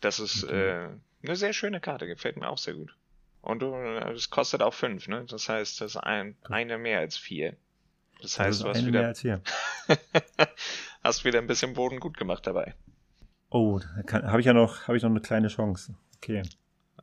[0.00, 0.86] Das ist okay.
[0.86, 0.88] äh,
[1.22, 2.96] eine sehr schöne Karte, gefällt mir auch sehr gut.
[3.40, 5.24] Und es kostet auch fünf, ne?
[5.28, 7.56] Das heißt, das ist ein, eine mehr als vier.
[8.20, 9.12] Das heißt, das du hast wieder,
[11.04, 12.74] hast wieder ein bisschen Boden gut gemacht dabei.
[13.56, 13.78] Oh,
[14.10, 15.94] habe ich ja noch, habe ich noch eine kleine Chance.
[16.16, 16.42] Okay.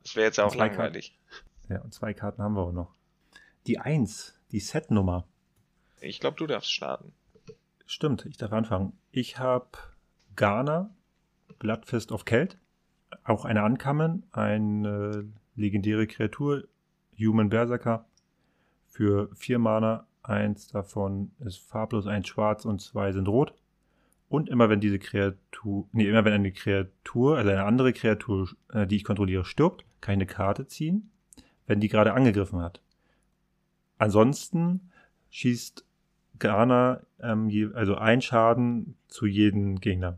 [0.03, 1.17] Das wäre jetzt auch langweilig.
[1.29, 1.73] Karten.
[1.73, 2.93] Ja, und zwei Karten haben wir auch noch.
[3.67, 5.25] Die Eins, die Setnummer.
[6.01, 7.13] Ich glaube, du darfst starten.
[7.85, 8.91] Stimmt, ich darf anfangen.
[9.11, 9.69] Ich habe
[10.35, 10.93] Ghana,
[11.57, 12.57] Bloodfist of Kelt,
[13.23, 16.67] auch eine Ankamen, eine legendäre Kreatur,
[17.17, 18.03] Human Berserker,
[18.89, 20.05] für vier Mana.
[20.21, 23.53] Eins davon ist farblos, eins schwarz und zwei sind rot.
[24.31, 28.87] Und immer wenn diese Kreatur, nee, immer wenn eine Kreatur, also eine andere Kreatur, äh,
[28.87, 31.11] die ich kontrolliere, stirbt, kann ich eine Karte ziehen,
[31.67, 32.81] wenn die gerade angegriffen hat.
[33.97, 34.89] Ansonsten
[35.31, 35.85] schießt
[36.39, 40.17] Ghana ähm, je, also ein Schaden zu jedem Gegner.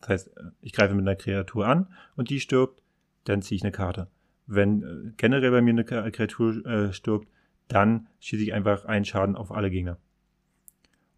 [0.00, 2.82] Das heißt, äh, ich greife mit einer Kreatur an und die stirbt,
[3.24, 4.06] dann ziehe ich eine Karte.
[4.46, 7.28] Wenn äh, generell bei mir eine Kreatur äh, stirbt,
[7.68, 9.98] dann schieße ich einfach einen Schaden auf alle Gegner.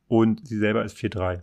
[0.09, 1.43] Und sie selber ist 4-3.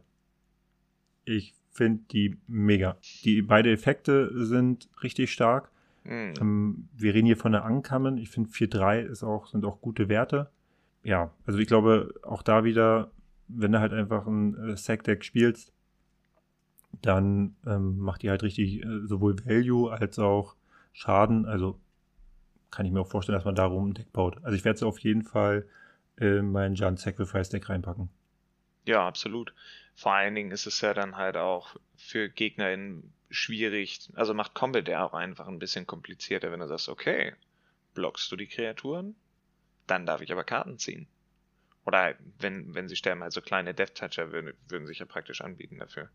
[1.30, 2.98] Ich finde die mega.
[3.24, 5.72] Die beide Effekte sind richtig stark.
[6.04, 6.34] Mhm.
[6.40, 8.18] Ähm, wir reden hier von der Ankammen.
[8.18, 10.50] Ich finde 4-3 ist auch, sind auch gute Werte
[11.04, 13.12] ja, also ich glaube, auch da wieder,
[13.48, 15.74] wenn du halt einfach ein äh, Sack-Deck spielst,
[17.02, 20.56] dann ähm, macht die halt richtig äh, sowohl Value als auch
[20.92, 21.46] Schaden.
[21.46, 21.80] Also
[22.72, 24.44] kann ich mir auch vorstellen, dass man darum ein Deck baut.
[24.44, 25.66] Also ich werde es auf jeden Fall
[26.18, 28.10] in mein Jan Sacrifice Deck reinpacken.
[28.90, 29.54] Ja, absolut.
[29.94, 34.10] Vor allen Dingen ist es ja dann halt auch für GegnerInnen schwierig.
[34.16, 37.36] Also macht Combat ja auch einfach ein bisschen komplizierter, wenn du sagst, okay,
[37.94, 39.16] blockst du die Kreaturen?
[39.86, 41.08] Dann darf ich aber Karten ziehen.
[41.86, 45.78] Oder wenn, wenn sie sterben, also kleine Death Toucher würden, würden sich ja praktisch anbieten
[45.78, 46.10] dafür.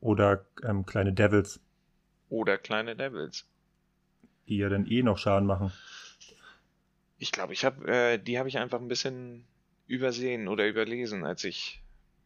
[0.00, 1.60] Oder ähm, kleine Devils.
[2.28, 3.46] Oder kleine Devils.
[4.48, 5.70] Die ja dann eh noch Schaden machen.
[7.18, 9.44] Ich glaube, ich habe, äh, die habe ich einfach ein bisschen
[9.86, 11.79] übersehen oder überlesen, als ich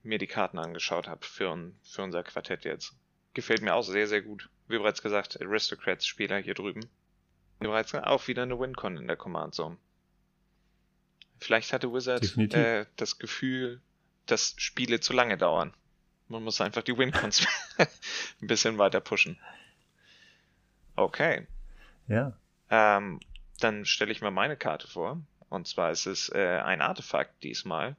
[0.05, 2.95] mir die Karten angeschaut habe für, für unser Quartett jetzt.
[3.33, 4.49] Gefällt mir auch sehr, sehr gut.
[4.69, 6.83] Wie bereits gesagt, Aristocrats-Spieler hier drüben.
[7.61, 9.77] Wie bereits gesagt, auch wieder eine Wincon in der Command Zone.
[11.39, 13.81] Vielleicht hatte Wizard äh, das Gefühl,
[14.27, 15.75] dass Spiele zu lange dauern.
[16.29, 17.47] Man muss einfach die Win-Cons
[17.79, 19.39] ein bisschen weiter pushen.
[20.97, 21.47] Okay.
[22.09, 22.33] Ja.
[22.71, 23.21] Ähm,
[23.61, 25.21] dann stelle ich mal meine Karte vor.
[25.49, 27.97] Und zwar ist es äh, ein Artefakt diesmal.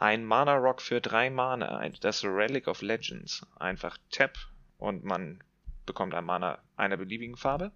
[0.00, 1.88] Ein Mana Rock für drei Mana.
[2.00, 3.44] Das Relic of Legends.
[3.58, 4.38] Einfach Tap
[4.78, 5.42] und man
[5.86, 7.72] bekommt ein Mana einer beliebigen Farbe.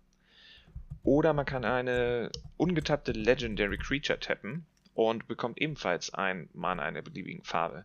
[1.03, 7.43] Oder man kann eine ungetappte Legendary Creature tappen und bekommt ebenfalls ein Mana einer beliebigen
[7.43, 7.85] Farbe.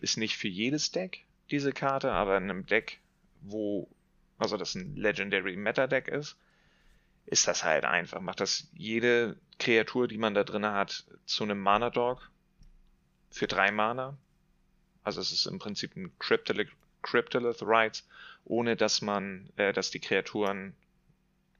[0.00, 3.00] Ist nicht für jedes Deck diese Karte, aber in einem Deck,
[3.42, 3.86] wo,
[4.38, 6.38] also das ein Legendary Meta Deck ist,
[7.26, 8.22] ist das halt einfach.
[8.22, 12.30] Macht das jede Kreatur, die man da drin hat, zu einem Mana Dog
[13.30, 14.16] für drei Mana.
[15.04, 16.70] Also es ist im Prinzip ein Cryptolith,
[17.02, 18.06] Cryptolith Rights,
[18.44, 20.74] ohne dass man, äh, dass die Kreaturen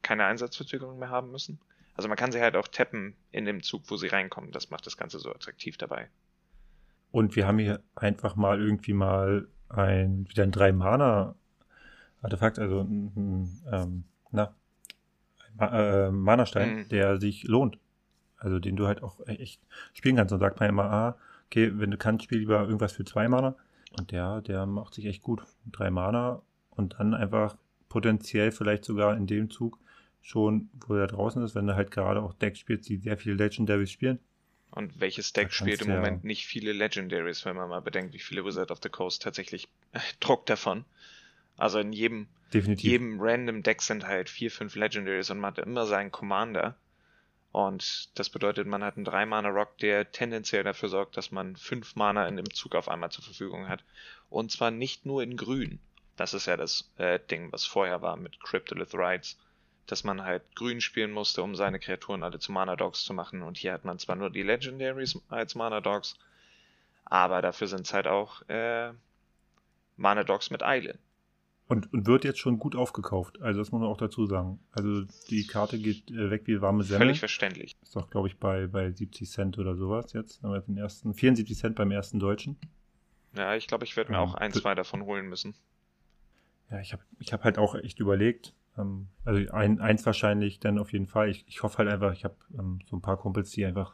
[0.03, 1.61] keine Einsatzverzögerung mehr haben müssen.
[1.95, 4.53] Also man kann sie halt auch tappen in dem Zug, wo sie reinkommen.
[4.53, 6.09] Das macht das Ganze so attraktiv dabei.
[7.11, 14.05] Und wir haben hier einfach mal irgendwie mal ein, wieder ein 3-Mana-Artefakt, also ein, ähm,
[14.31, 14.55] na,
[15.57, 16.89] ein äh, Mana-Stein, mhm.
[16.89, 17.79] der sich lohnt.
[18.37, 19.61] Also den du halt auch echt
[19.93, 21.17] spielen kannst und sagt man immer, ah,
[21.51, 23.57] okay, wenn du kannst, spiel lieber irgendwas für zwei Mana.
[23.99, 25.43] Und der, der macht sich echt gut.
[25.67, 27.57] Drei Mana und dann einfach
[27.89, 29.79] potenziell vielleicht sogar in dem Zug
[30.21, 33.37] schon, wo er draußen ist, wenn er halt gerade auch Decks spielt, die sehr viele
[33.37, 34.19] Legendaries spielen.
[34.71, 38.45] Und welches Deck spielt im Moment nicht viele Legendaries, wenn man mal bedenkt, wie viele
[38.45, 40.85] Wizard of the Coast tatsächlich äh, druckt davon.
[41.57, 42.85] Also in jedem, Definitiv.
[42.85, 46.77] jedem random Deck sind halt vier, fünf Legendaries und man hat immer seinen Commander.
[47.53, 52.27] Und das bedeutet, man hat einen 3-Mana-Rock, der tendenziell dafür sorgt, dass man 5 Mana
[52.29, 53.83] in dem Zug auf einmal zur Verfügung hat.
[54.29, 55.81] Und zwar nicht nur in grün.
[56.17, 59.39] Das ist ja das äh, Ding, was vorher war mit Cryptolith Rides,
[59.87, 63.43] dass man halt grün spielen musste, um seine Kreaturen alle zu Mana-Dogs zu machen.
[63.43, 66.17] Und hier hat man zwar nur die Legendaries als Mana-Dogs,
[67.07, 68.93] aber dafür sind es halt auch äh,
[69.97, 70.99] Mana-Dogs mit Eile.
[71.69, 73.43] Und, und wird jetzt schon gut aufgekauft.
[73.43, 74.59] Also das muss man auch dazu sagen.
[74.73, 77.09] Also die Karte geht äh, weg wie warme Semmel.
[77.09, 77.77] Völlig verständlich.
[77.83, 80.43] Ist doch, glaube ich, bei, bei 70 Cent oder sowas jetzt.
[80.43, 82.57] Haben wir den ersten, 74 Cent beim ersten Deutschen.
[83.37, 84.25] Ja, ich glaube, ich werde mir Ja.
[84.25, 85.55] auch ein, zwei davon holen müssen.
[86.71, 88.55] Ja, ich habe ich hab halt auch echt überlegt.
[88.79, 91.29] Ähm, also ein, eins wahrscheinlich dann auf jeden Fall.
[91.29, 93.93] Ich, ich hoffe halt einfach, ich habe ähm, so ein paar Kumpels, die einfach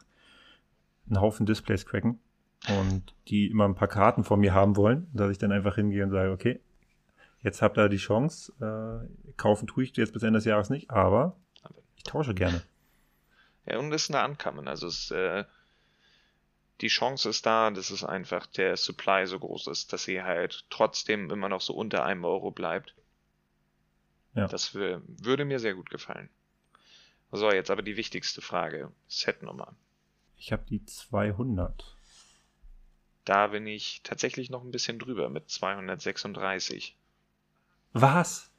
[1.08, 2.20] einen Haufen Displays cracken
[2.80, 6.04] und die immer ein paar Karten von mir haben wollen, dass ich dann einfach hingehe
[6.04, 6.60] und sage, okay,
[7.44, 10.90] jetzt habt ihr die Chance, äh, kaufen tue ich jetzt bis Ende des Jahres nicht,
[10.90, 11.37] aber
[11.96, 12.62] ich tausche gerne.
[13.66, 14.66] Ja, und es ist eine Ankommen.
[14.68, 15.44] Also es, äh,
[16.80, 20.64] die Chance ist da, dass es einfach der Supply so groß ist, dass sie halt
[20.70, 22.94] trotzdem immer noch so unter einem Euro bleibt.
[24.35, 24.48] Ja.
[24.48, 26.28] Das wür- würde mir sehr gut gefallen.
[27.30, 28.90] So, jetzt aber die wichtigste Frage.
[29.09, 29.74] Setnummer.
[30.37, 31.96] Ich habe die 200.
[33.24, 36.96] Da bin ich tatsächlich noch ein bisschen drüber mit 236.
[37.94, 38.50] Was?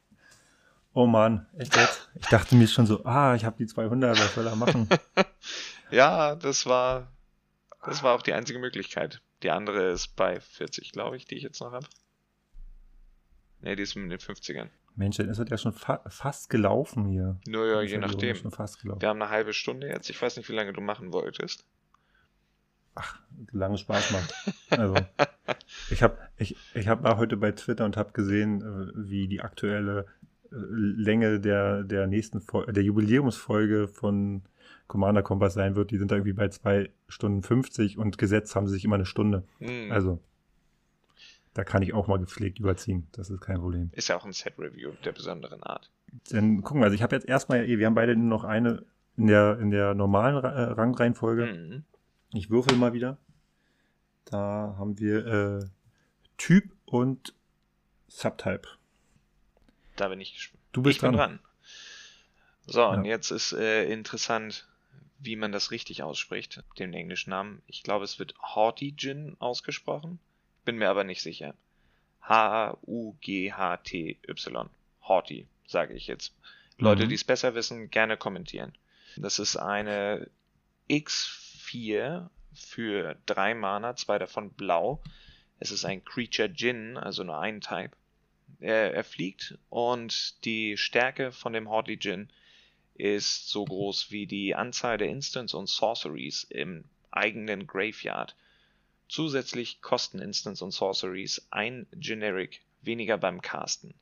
[0.94, 2.10] Oh Mann, echt jetzt?
[2.16, 4.90] Ich dachte mir schon so, ah, ich habe die 200, was soll er machen?
[5.92, 7.12] Ja, das war,
[7.86, 9.22] das war auch die einzige Möglichkeit.
[9.44, 11.86] Die andere ist bei 40, glaube ich, die ich jetzt noch habe.
[13.62, 14.70] Ne, die ist mit den 50ern.
[14.96, 17.40] Mensch, dann ist das ja schon fa fast gelaufen hier.
[17.48, 18.36] Nur ja, Die je nachdem.
[18.36, 19.02] Schon fast gelaufen.
[19.02, 20.10] Wir haben eine halbe Stunde jetzt.
[20.10, 21.66] Ich weiß nicht, wie lange du machen wolltest.
[22.96, 23.20] Ach,
[23.52, 24.34] lange Spaß macht.
[24.70, 24.96] Also,
[25.90, 29.42] ich habe ich, ich hab war heute bei Twitter und habe gesehen, äh, wie die
[29.42, 30.06] aktuelle
[30.52, 34.44] äh, Länge der, der nächsten Fol der Jubiläumsfolge von
[34.88, 35.92] Commander Kompass sein wird.
[35.92, 39.06] Die sind da irgendwie bei 2 Stunden 50 und gesetzt haben sie sich immer eine
[39.06, 39.44] Stunde.
[39.60, 39.92] Hm.
[39.92, 40.20] Also,
[41.54, 43.08] da kann ich auch mal gepflegt überziehen.
[43.14, 43.90] Das ist kein Problem.
[43.94, 45.92] Ist ja auch ein Set-Review der besonderen Art.
[46.30, 46.86] Dann gucken wir.
[46.86, 48.86] Also, ich habe jetzt erstmal, eh, wir haben beide nur noch eine
[49.18, 51.46] in der, in der normalen äh, Rangreihenfolge.
[51.46, 51.84] Mhm.
[52.36, 53.18] Ich würfel mal wieder.
[54.26, 55.66] Da haben wir äh,
[56.38, 57.34] Typ und
[58.08, 58.68] Subtype.
[59.96, 60.62] Da bin ich gespannt.
[60.74, 61.14] Du bist ich dran.
[61.14, 61.40] dran.
[62.68, 63.12] So, und Ja.
[63.12, 64.68] jetzt ist äh, interessant,
[65.20, 67.62] wie man das richtig ausspricht, den englischen Namen.
[67.68, 70.20] Ich glaube, es wird Haughty Gin ausgesprochen.
[70.66, 71.54] Bin mir aber nicht sicher.
[73.36, 74.70] H-U-G-H-T-Y.
[75.08, 76.34] Haughty, sage ich jetzt.
[76.78, 77.10] Leute, Mhm.
[77.10, 78.74] die es besser wissen, gerne kommentieren.
[79.16, 80.28] Das ist eine
[81.76, 85.02] X4 für drei Mana, zwei davon blau.
[85.60, 87.92] Es ist ein Creature Djinn, also nur ein Type.
[88.60, 92.30] Er, er fliegt und die Stärke von dem Haughty Djinn
[92.94, 98.36] ist so groß wie die Anzahl der Instants und Sorceries im eigenen Graveyard.
[99.10, 103.94] Zusätzlich kosten Instants und Sorceries ein Generic weniger beim Casten.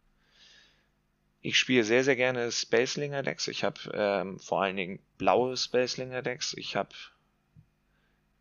[1.41, 3.47] Ich spiele sehr, sehr gerne Spacelinger Decks.
[3.47, 6.53] Ich habe ähm, vor allen Dingen blaue Spacelinger Decks.
[6.53, 6.95] Ich habe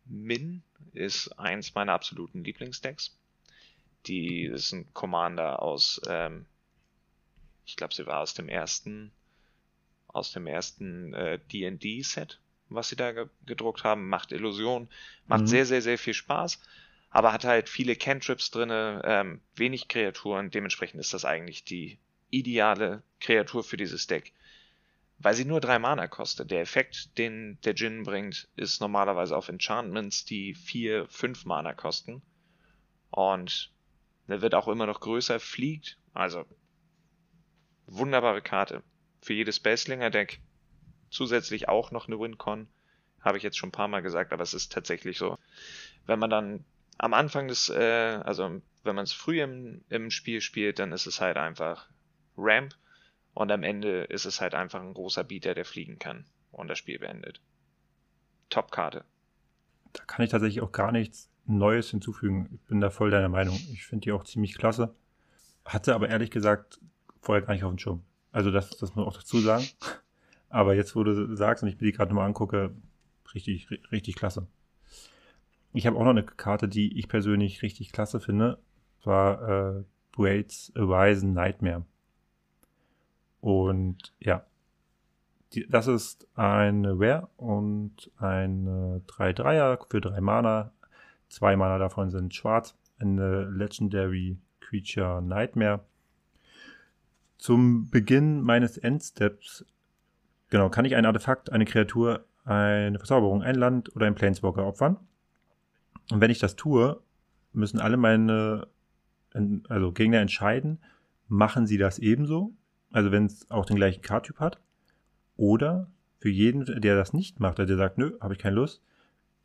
[0.05, 0.63] Min
[0.93, 3.17] ist eins meiner absoluten Lieblingsdecks.
[4.07, 6.45] Die ist ein Commander aus, ähm,
[7.65, 9.11] ich glaube, sie war aus dem ersten,
[10.07, 12.39] aus dem ersten äh, D&D-Set,
[12.69, 14.09] was sie da ge gedruckt haben.
[14.09, 14.89] Macht Illusion,
[15.27, 15.47] macht Mhm.
[15.47, 16.59] sehr, sehr, sehr viel Spaß,
[17.09, 20.51] aber hat halt viele Cantrips drinne, ähm, wenig Kreaturen.
[20.51, 21.97] Dementsprechend ist das eigentlich die
[22.29, 24.33] ideale Kreatur für dieses Deck.
[25.23, 26.51] Weil sie nur drei Mana kostet.
[26.51, 32.21] Der Effekt, den der Djinn bringt, ist normalerweise auf Enchantments, die vier, fünf Mana kosten.
[33.09, 33.71] Und
[34.27, 35.97] der wird auch immer noch größer, fliegt.
[36.13, 36.45] Also,
[37.85, 38.83] wunderbare Karte.
[39.21, 40.41] Für jedes Baselinger-Deck.
[41.09, 42.67] Zusätzlich auch noch eine Wincon.
[43.21, 45.37] Habe ich jetzt schon ein paar Mal gesagt, aber es ist tatsächlich so.
[46.05, 46.65] Wenn man dann
[46.97, 51.05] am Anfang des, äh, also wenn man es früh im, im Spiel spielt, dann ist
[51.05, 51.87] es halt einfach
[52.35, 52.75] Ramp.
[53.33, 56.77] Und am Ende ist es halt einfach ein großer Bieter, der fliegen kann und das
[56.77, 57.41] Spiel beendet.
[58.49, 59.03] Top-Karte.
[59.93, 62.49] Da kann ich tatsächlich auch gar nichts Neues hinzufügen.
[62.53, 63.55] Ich bin da voll deiner Meinung.
[63.71, 64.95] Ich finde die auch ziemlich klasse.
[65.65, 66.79] Hatte aber ehrlich gesagt
[67.21, 68.03] vorher gar nicht auf dem Schirm.
[68.31, 69.65] Also das, das muss man auch dazu sagen.
[70.49, 72.75] Aber jetzt, wo du sagst und ich mir die gerade mal angucke,
[73.33, 74.47] richtig, ri- richtig klasse.
[75.73, 78.59] Ich habe auch noch eine Karte, die ich persönlich richtig klasse finde.
[79.03, 81.85] War äh, Braids Horizon Nightmare.
[83.43, 84.45] Und ja,
[85.51, 90.71] die, das ist eine Rare und eine 3-3er für 3 Mana.
[91.27, 92.73] Zwei Mana davon sind schwarz.
[92.99, 95.81] Eine Legendary Creature Nightmare.
[97.37, 99.65] Zum Beginn meines Endsteps,
[100.49, 104.95] genau, kann ich ein Artefakt, eine Kreatur, eine Verzauberung, ein Land oder ein Planeswalker opfern.
[106.09, 107.01] Und wenn ich das tue,
[107.51, 108.69] müssen alle meine
[109.67, 110.79] also Gegner entscheiden,
[111.27, 112.53] machen sie das ebenso,
[112.93, 114.61] also wenn es auch den gleichen Card-Typ hat,
[115.35, 118.81] oder für jeden, der das nicht macht, der sagt, nö, habe ich keine Lust,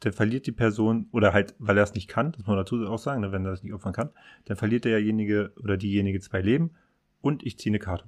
[0.00, 2.86] dann verliert die Person, oder halt, weil er es nicht kann, das muss man dazu
[2.86, 4.10] auch sagen, ne, wenn er das nicht opfern kann,
[4.44, 6.70] dann verliert derjenige oder diejenige zwei Leben
[7.20, 8.04] und ich ziehe eine Karte.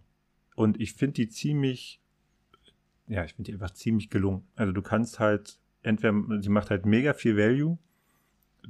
[0.54, 2.00] Und ich finde die ziemlich,
[3.08, 4.46] ja, ich finde die einfach ziemlich gelungen.
[4.54, 7.78] Also du kannst halt, entweder, sie macht halt mega viel Value,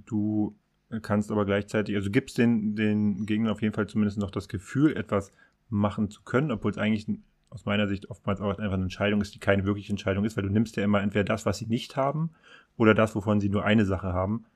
[0.07, 0.57] du
[1.03, 4.97] kannst aber gleichzeitig, also gibst den, den Gegnern auf jeden Fall zumindest noch das Gefühl,
[4.97, 5.33] etwas
[5.71, 7.07] machen zu können, obwohl es eigentlich
[7.51, 10.45] aus meiner Sicht oftmals auch einfach eine Entscheidung ist, die keine wirkliche Entscheidung ist, weil
[10.45, 12.31] du nimmst ja immer entweder das, was sie nicht haben,
[12.77, 14.47] oder das, wovon sie nur eine Sache haben.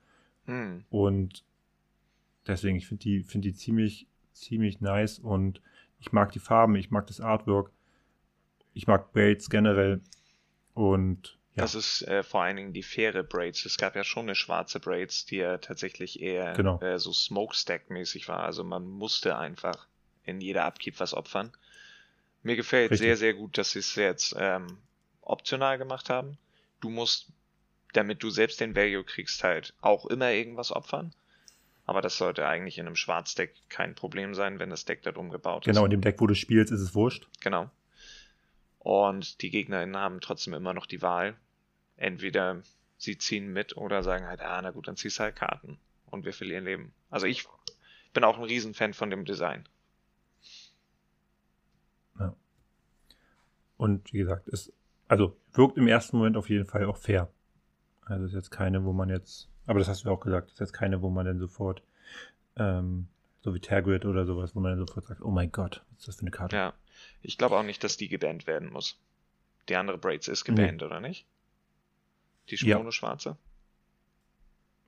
[0.45, 0.85] Hm.
[0.89, 1.43] Und
[2.47, 5.61] deswegen, ich finde die, finde die ziemlich, ziemlich nice und
[5.99, 7.71] ich mag die Farben, ich mag das Artwork,
[8.73, 10.01] ich mag Braids generell
[10.73, 11.63] und ja.
[11.63, 13.65] Das ist äh, vor allen Dingen die faire Braids.
[13.65, 16.81] Es gab ja schon eine schwarze Braids, die ja tatsächlich eher genau.
[16.81, 18.41] äh, so Smokestack-mäßig war.
[18.41, 19.87] Also man musste einfach
[20.25, 21.51] in jeder Upkeep was opfern.
[22.43, 23.05] Mir gefällt Richtig.
[23.05, 24.77] sehr, sehr gut, dass sie es jetzt ähm,
[25.21, 26.37] optional gemacht haben.
[26.79, 27.27] Du musst,
[27.93, 31.13] damit du selbst den Value kriegst, halt auch immer irgendwas opfern.
[31.87, 35.65] Aber das sollte eigentlich in einem Schwarzdeck kein Problem sein, wenn das Deck darum gebaut
[35.65, 35.73] ist.
[35.73, 37.27] Genau, in dem Deck, wo du spielst, ist es wurscht.
[37.41, 37.69] Genau.
[38.79, 41.35] Und die GegnerInnen haben trotzdem immer noch die Wahl,
[41.97, 42.61] entweder
[42.97, 46.25] sie ziehen mit oder sagen halt, ah, na gut, dann ziehst du halt Karten und
[46.25, 46.93] wir verlieren Leben.
[47.09, 47.47] Also ich
[48.13, 49.67] bin auch ein Riesenfan von dem Design.
[52.19, 52.35] Ja.
[53.77, 54.71] Und wie gesagt, es
[55.07, 57.29] also wirkt im ersten Moment auf jeden Fall auch fair.
[58.01, 60.59] Also ist jetzt keine, wo man jetzt, aber das hast du ja auch gesagt, ist
[60.59, 61.83] jetzt keine, wo man dann sofort,
[62.55, 63.07] ähm,
[63.41, 66.07] so wie Tergrid oder sowas, wo man dann sofort sagt, oh mein Gott, was ist
[66.07, 66.55] das für eine Karte?
[66.55, 66.73] Ja,
[67.21, 68.99] ich glaube auch nicht, dass die gebannt werden muss.
[69.69, 70.85] Die andere Braids ist gebannt, nee.
[70.85, 71.25] oder nicht?
[72.49, 72.91] Die ja.
[72.91, 73.37] schwarze?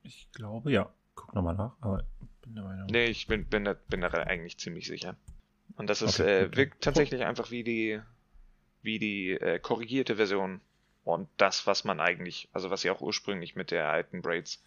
[0.03, 0.91] Ich glaube, ja.
[1.15, 2.03] Guck nochmal nach, aber
[2.43, 2.85] bin der Meinung.
[2.91, 5.15] Nee, ich bin, bin, da, bin da eigentlich ziemlich sicher.
[5.75, 7.99] Und das ist, okay, äh, wirkt tatsächlich einfach wie die,
[8.81, 10.61] wie die äh, korrigierte Version.
[11.03, 14.61] Und das, was man eigentlich, also was sie auch ursprünglich mit der alten Braids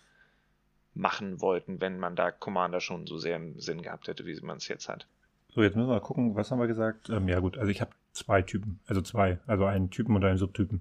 [0.95, 4.57] machen wollten, wenn man da Commander schon so sehr im Sinn gehabt hätte, wie man
[4.57, 5.07] es jetzt hat.
[5.55, 7.11] So, jetzt müssen wir mal gucken, was haben wir gesagt?
[7.11, 10.39] Ähm, ja gut, also ich habe zwei Typen, also zwei, also einen Typen und einen
[10.39, 10.81] Subtypen.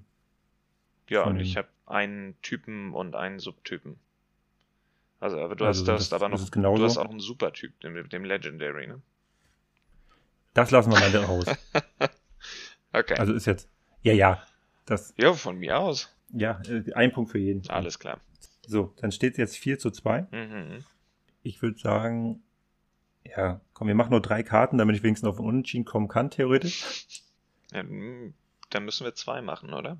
[1.09, 3.97] Ja, und ich habe einen Typen und einen Subtypen.
[5.19, 8.07] Also, aber du also hast das, das aber noch, du hast auch einen Supertyp, dem,
[8.07, 9.01] dem Legendary, ne?
[10.53, 11.45] Das lassen wir mal raus.
[12.93, 13.15] okay.
[13.17, 13.69] Also ist jetzt,
[14.01, 14.43] ja, ja,
[14.85, 15.13] das.
[15.17, 16.13] Ja, von mir aus.
[16.31, 17.67] Ja, äh, ein Punkt für jeden.
[17.69, 18.19] Alles klar.
[18.67, 20.27] So, dann steht es jetzt 4 zu 2.
[20.31, 20.85] Mhm.
[21.41, 22.43] Ich würde sagen,
[23.23, 26.29] ja, komm, wir machen nur drei Karten, damit ich wenigstens auf einen Unentschieden kommen kann,
[26.29, 27.05] theoretisch.
[27.71, 27.83] Ja,
[28.69, 29.97] dann müssen wir zwei machen, oder?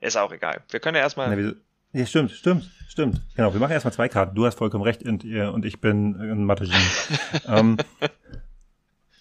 [0.00, 0.62] Ist auch egal.
[0.70, 1.56] Wir können ja erstmal.
[1.92, 3.22] Ja, stimmt, stimmt, stimmt.
[3.36, 4.34] Genau, wir machen erstmal zwei Karten.
[4.34, 6.76] Du hast vollkommen recht und, und ich bin ein Mathe-Genie.
[7.48, 7.76] ähm,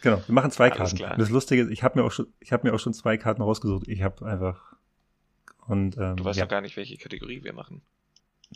[0.06, 0.98] genau, wir machen zwei Karten.
[1.18, 3.88] Das Lustige ist, ich habe mir, auch schon, hab mir auch schon zwei Karten rausgesucht.
[3.88, 4.76] Ich habe einfach.
[5.68, 6.46] Und, ähm, du weißt ja.
[6.46, 7.82] gar nicht, welche Kategorie wir machen.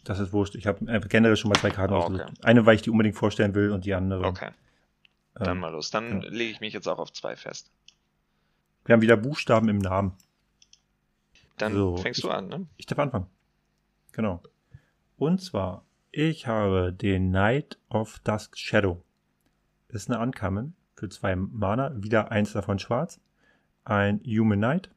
[0.03, 0.55] Das ist wurscht.
[0.55, 2.29] Ich habe äh, generell schon mal zwei Karten oh, rausgesucht.
[2.29, 2.41] Okay.
[2.43, 4.25] Eine, weil ich die unbedingt vorstellen will und die andere.
[4.25, 4.51] Okay.
[5.33, 5.89] Dann ähm, mal los.
[5.89, 6.29] Dann ja.
[6.29, 7.71] lege ich mich jetzt auch auf zwei fest.
[8.85, 10.13] Wir haben wieder Buchstaben im Namen.
[11.57, 12.67] Dann so, fängst du an, ne?
[12.77, 13.25] Ich darf anfangen.
[14.11, 14.41] Genau.
[15.17, 19.03] Und zwar, ich habe den Knight of Dusk Shadow.
[19.89, 23.19] Ist eine Uncommon für zwei Mana, wieder eins davon schwarz.
[23.85, 24.91] Ein Human Knight.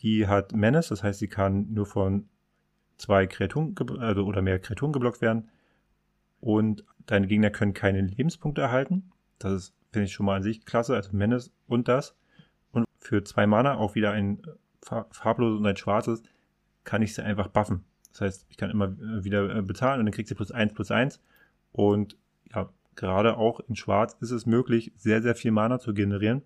[0.00, 2.28] Die hat Menace, das heißt, sie kann nur von
[2.98, 5.48] zwei Kreaturen also, oder mehr Kreaturen geblockt werden.
[6.40, 9.10] Und deine Gegner können keine Lebenspunkte erhalten.
[9.38, 12.14] Das ist, finde ich schon mal an sich klasse, also Menace und das.
[12.72, 14.42] Und für zwei Mana auch wieder ein
[14.82, 16.22] farblos und ein schwarzes,
[16.84, 17.84] kann ich sie einfach buffen.
[18.12, 20.74] Das heißt, ich kann immer äh, wieder äh, bezahlen und dann kriegt sie plus eins
[20.74, 21.20] plus eins.
[21.72, 22.16] Und
[22.54, 26.42] ja, gerade auch in Schwarz ist es möglich, sehr, sehr viel Mana zu generieren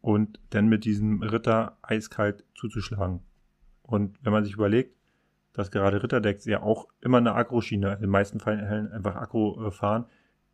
[0.00, 3.20] und dann mit diesem Ritter eiskalt zuzuschlagen.
[3.82, 4.94] Und wenn man sich überlegt,
[5.52, 9.70] dass gerade Ritterdecks ja auch immer eine Agro-Schiene, in den meisten Fällen einfach Agro äh,
[9.70, 10.04] fahren,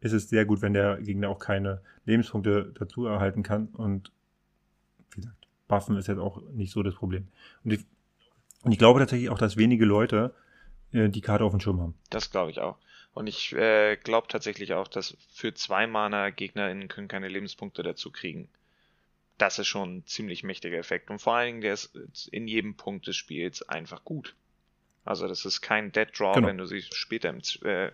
[0.00, 3.68] ist es sehr gut, wenn der Gegner auch keine Lebenspunkte dazu erhalten kann.
[3.68, 4.12] Und
[5.10, 7.28] wie gesagt, Buffen ist jetzt auch nicht so das Problem.
[7.64, 7.84] Und ich,
[8.62, 10.34] und ich glaube tatsächlich auch, dass wenige Leute
[10.92, 11.94] äh, die Karte auf dem Schirm haben.
[12.10, 12.78] Das glaube ich auch.
[13.14, 18.10] Und ich äh, glaube tatsächlich auch, dass für zwei Mana GegnerInnen können keine Lebenspunkte dazu
[18.10, 18.48] kriegen.
[19.38, 21.10] Das ist schon ein ziemlich mächtiger Effekt.
[21.10, 21.94] Und vor allen Dingen, der ist
[22.32, 24.34] in jedem Punkt des Spiels einfach gut.
[25.04, 26.48] Also das ist kein Dead Draw, genau.
[26.48, 27.92] wenn du sie später im, äh,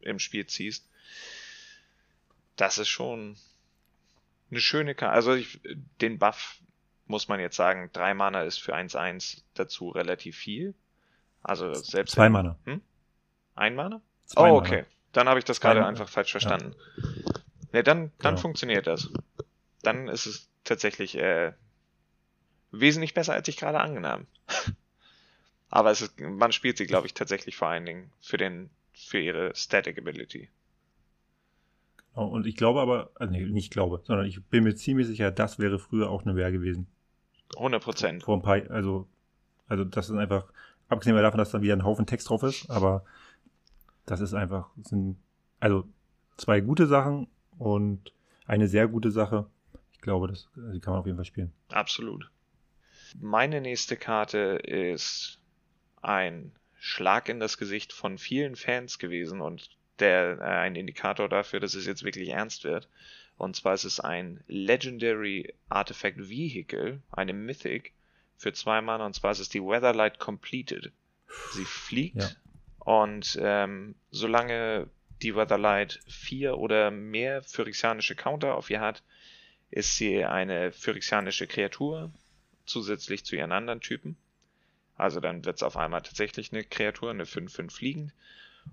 [0.00, 0.88] im Spiel ziehst.
[2.56, 3.36] Das ist schon
[4.50, 5.14] eine schöne Karte.
[5.14, 5.60] Also ich,
[6.00, 6.58] den Buff
[7.06, 10.74] muss man jetzt sagen, drei Mana ist für 1-1 dazu relativ viel.
[11.42, 12.14] Also selbst.
[12.14, 12.56] Zwei Mana.
[12.64, 12.80] Hm?
[13.54, 14.00] Ein Mana?
[14.36, 14.76] Oh, okay.
[14.76, 14.86] Mana.
[15.12, 16.74] Dann habe ich das gerade einfach falsch verstanden.
[16.96, 18.40] Ja, ja dann, dann genau.
[18.40, 19.10] funktioniert das.
[19.82, 21.52] Dann ist es tatsächlich äh,
[22.70, 24.26] wesentlich besser, als ich gerade angenommen.
[25.68, 29.18] Aber es ist, man spielt sie, glaube ich, tatsächlich vor allen Dingen für den, für
[29.18, 30.50] ihre Static Ability.
[32.14, 35.58] Genau, und ich glaube aber, also nicht glaube, sondern ich bin mir ziemlich sicher, das
[35.58, 36.88] wäre früher auch eine Wehr gewesen.
[37.56, 38.22] 100 Prozent.
[38.22, 39.08] Vor ein paar, also,
[39.66, 40.52] also das ist einfach,
[40.88, 43.04] abgesehen davon, dass da wieder ein Haufen Text drauf ist, aber
[44.06, 45.16] das ist einfach, sind,
[45.60, 45.84] also
[46.36, 47.28] zwei gute Sachen
[47.58, 48.12] und
[48.46, 49.46] eine sehr gute Sache.
[49.92, 51.52] Ich glaube, das, die kann man auf jeden Fall spielen.
[51.68, 52.30] Absolut.
[53.20, 55.38] Meine nächste Karte ist
[56.00, 61.60] ein Schlag in das Gesicht von vielen Fans gewesen und der äh, ein Indikator dafür,
[61.60, 62.88] dass es jetzt wirklich ernst wird.
[63.36, 67.92] Und zwar ist es ein Legendary Artifact Vehicle, eine Mythic,
[68.36, 70.90] für zwei Mana, und zwar ist es die Weatherlight Completed.
[71.52, 72.28] Sie fliegt ja.
[72.84, 74.88] Und ähm, solange
[75.22, 79.02] die Weatherlight vier oder mehr phyrexianische Counter auf ihr hat,
[79.70, 82.10] ist sie eine phyrexianische Kreatur,
[82.66, 84.16] zusätzlich zu ihren anderen Typen.
[84.96, 88.12] Also dann wird es auf einmal tatsächlich eine Kreatur, eine 5-5 fliegend.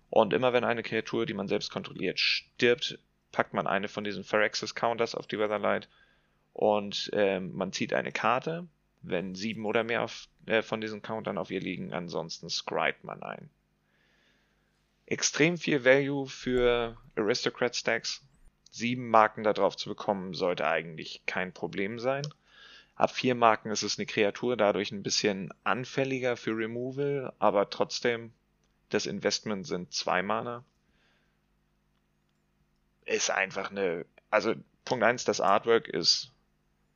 [0.09, 2.97] Und immer wenn eine Kreatur, die man selbst kontrolliert, stirbt,
[3.31, 5.87] packt man eine von diesen Phyrexis Counters auf die Weatherlight
[6.53, 8.67] und ähm, man zieht eine Karte,
[9.01, 13.21] wenn sieben oder mehr auf, äh, von diesen Countern auf ihr liegen, ansonsten scryt man
[13.21, 13.49] ein.
[15.09, 18.21] Extrem viel Value für Aristocrat Stacks.
[18.69, 22.27] Sieben Marken darauf zu bekommen, sollte eigentlich kein Problem sein.
[22.93, 28.31] Ab vier Marken ist es eine Kreatur, dadurch ein bisschen anfälliger für Removal, aber trotzdem,
[28.89, 30.63] das Investment sind zwei Mana.
[33.05, 34.53] Ist einfach eine, also
[34.85, 36.31] Punkt eins, das Artwork ist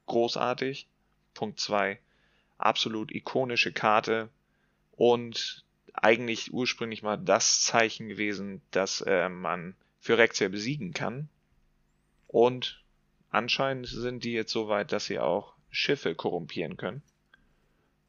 [0.05, 0.87] großartig.
[1.33, 1.99] Punkt zwei,
[2.59, 4.29] absolut ikonische Karte
[4.97, 11.29] und eigentlich ursprünglich mal das Zeichen gewesen, dass äh, man Phyrexia besiegen kann.
[12.27, 12.83] Und
[13.29, 17.01] anscheinend sind die jetzt so weit, dass sie auch Schiffe korrumpieren können.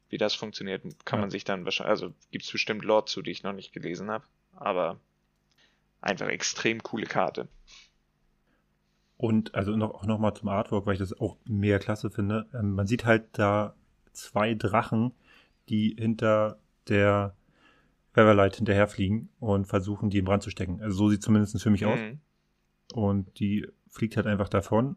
[0.09, 1.21] Wie das funktioniert, kann ja.
[1.21, 4.09] man sich dann wahrscheinlich, also gibt es bestimmt Lore zu, die ich noch nicht gelesen
[4.09, 4.25] habe,
[4.55, 4.99] aber
[6.01, 7.47] einfach extrem coole Karte.
[9.17, 12.47] Und also noch, noch mal zum Artwork, weil ich das auch mehr klasse finde.
[12.53, 13.75] Ähm, man sieht halt da
[14.11, 15.11] zwei Drachen,
[15.69, 17.35] die hinter der
[18.17, 20.81] Everlight hinterherfliegen und versuchen, die in Brand zu stecken.
[20.81, 21.87] Also so sieht zumindest für mich mhm.
[21.87, 21.99] aus.
[22.93, 24.95] Und die fliegt halt einfach davon.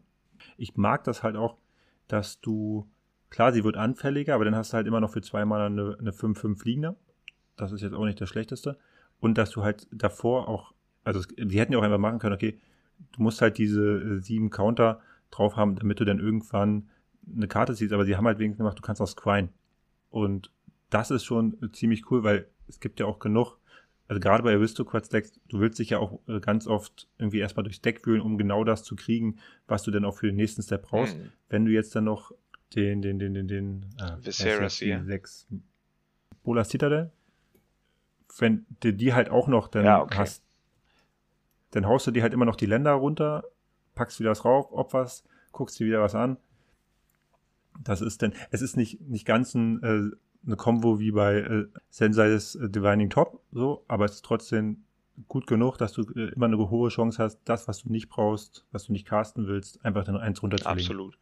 [0.57, 1.57] Ich mag das halt auch,
[2.07, 2.89] dass du,
[3.29, 5.97] klar, sie wird anfälliger, aber dann hast du halt immer noch für zwei Mal eine,
[5.99, 6.95] eine 5-5 Fliegende.
[7.55, 8.77] Das ist jetzt auch nicht das Schlechteste.
[9.19, 12.59] Und dass du halt davor auch, also sie hätten ja auch einfach machen können, okay,
[13.13, 15.01] du musst halt diese äh, sieben Counter
[15.31, 16.89] drauf haben, damit du dann irgendwann
[17.35, 19.49] eine Karte ziehst, aber sie haben halt wenigstens gemacht, du kannst auch squine.
[20.09, 20.51] Und
[20.89, 23.57] das ist schon ziemlich cool, weil es gibt ja auch genug,
[24.07, 27.63] also gerade bei Aristocrats Decks, du willst dich ja auch äh, ganz oft irgendwie erstmal
[27.63, 29.37] durchs Deck wühlen, um genau das zu kriegen,
[29.67, 31.17] was du dann auch für den nächsten Step brauchst.
[31.17, 31.31] Mhm.
[31.49, 32.31] Wenn du jetzt dann noch
[32.75, 35.03] den, den, den, den, den, ah, Viserys hier.
[35.03, 35.47] Sechs
[36.43, 37.11] Bola Citadel,
[38.37, 40.17] wenn du die halt auch noch dann ja, okay.
[40.17, 40.43] hast,
[41.71, 43.43] dann haust du dir halt immer noch die Länder runter,
[43.95, 46.37] packst wieder was rauf, opferst, guckst dir wieder was an.
[47.83, 50.15] Das ist denn, es ist nicht, nicht ganz ein äh,
[50.45, 54.85] eine Combo wie bei äh, Sensei's äh, Divining Top, so, aber es ist trotzdem
[55.27, 58.65] gut genug, dass du äh, immer eine hohe Chance hast, das, was du nicht brauchst,
[58.71, 60.79] was du nicht casten willst, einfach dann eins runterzulegen.
[60.79, 61.17] Absolut.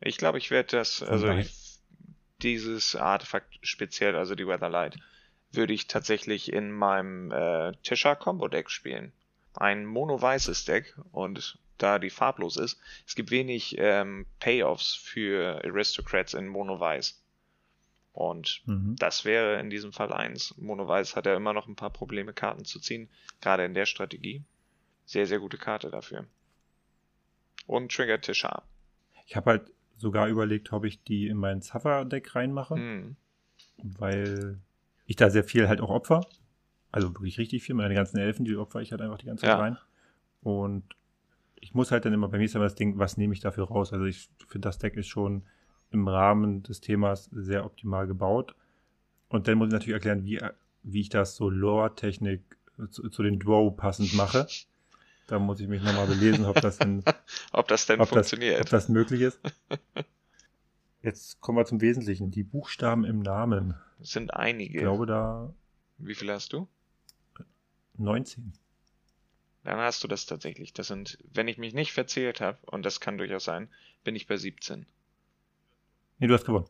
[0.00, 1.78] Ich glaube, ich werde das, also ich,
[2.42, 4.96] dieses Artefakt speziell, also die Weatherlight,
[5.52, 9.12] würde ich tatsächlich in meinem äh, Tisha Combo Deck spielen.
[9.54, 16.34] Ein mono-weißes Deck und da die farblos ist, es gibt wenig ähm, Payoffs für Aristocrats
[16.34, 17.20] in mono-weiß.
[18.20, 18.96] Und mhm.
[18.98, 20.54] das wäre in diesem Fall eins.
[20.58, 23.08] Mono Weiß hat ja immer noch ein paar Probleme, Karten zu ziehen,
[23.40, 24.42] gerade in der Strategie.
[25.06, 26.26] Sehr, sehr gute Karte dafür.
[27.66, 28.62] Und Trigger Tisha.
[29.24, 33.16] Ich habe halt sogar überlegt, ob ich die in mein Zaffer-Deck reinmache, mhm.
[33.78, 34.58] weil
[35.06, 36.20] ich da sehr viel halt auch opfer.
[36.92, 37.74] Also wirklich richtig viel.
[37.74, 39.56] Meine ganzen Elfen, die opfer ich halt einfach die ganze Zeit ja.
[39.56, 39.78] rein.
[40.42, 40.84] Und
[41.56, 43.64] ich muss halt dann immer bei mir ist immer das Ding, was nehme ich dafür
[43.64, 43.94] raus?
[43.94, 45.42] Also ich finde, das Deck ist schon
[45.90, 48.54] im Rahmen des Themas sehr optimal gebaut.
[49.28, 50.40] Und dann muss ich natürlich erklären, wie
[50.82, 52.42] wie ich das so Lore-Technik
[52.90, 54.46] zu, zu, den Drow passend mache.
[55.26, 57.04] Da muss ich mich nochmal belesen, ob das denn,
[57.52, 58.58] ob das denn ob funktioniert.
[58.58, 59.40] Das, ob das möglich ist.
[61.02, 62.30] Jetzt kommen wir zum Wesentlichen.
[62.30, 63.74] Die Buchstaben im Namen.
[63.98, 64.78] Das sind einige.
[64.78, 65.54] Ich glaube da.
[65.98, 66.66] Wie viele hast du?
[67.98, 68.52] 19.
[69.64, 70.72] Dann hast du das tatsächlich.
[70.72, 73.68] Das sind, wenn ich mich nicht verzählt habe, und das kann durchaus sein,
[74.04, 74.86] bin ich bei 17.
[76.20, 76.66] Nee, du hast gewonnen.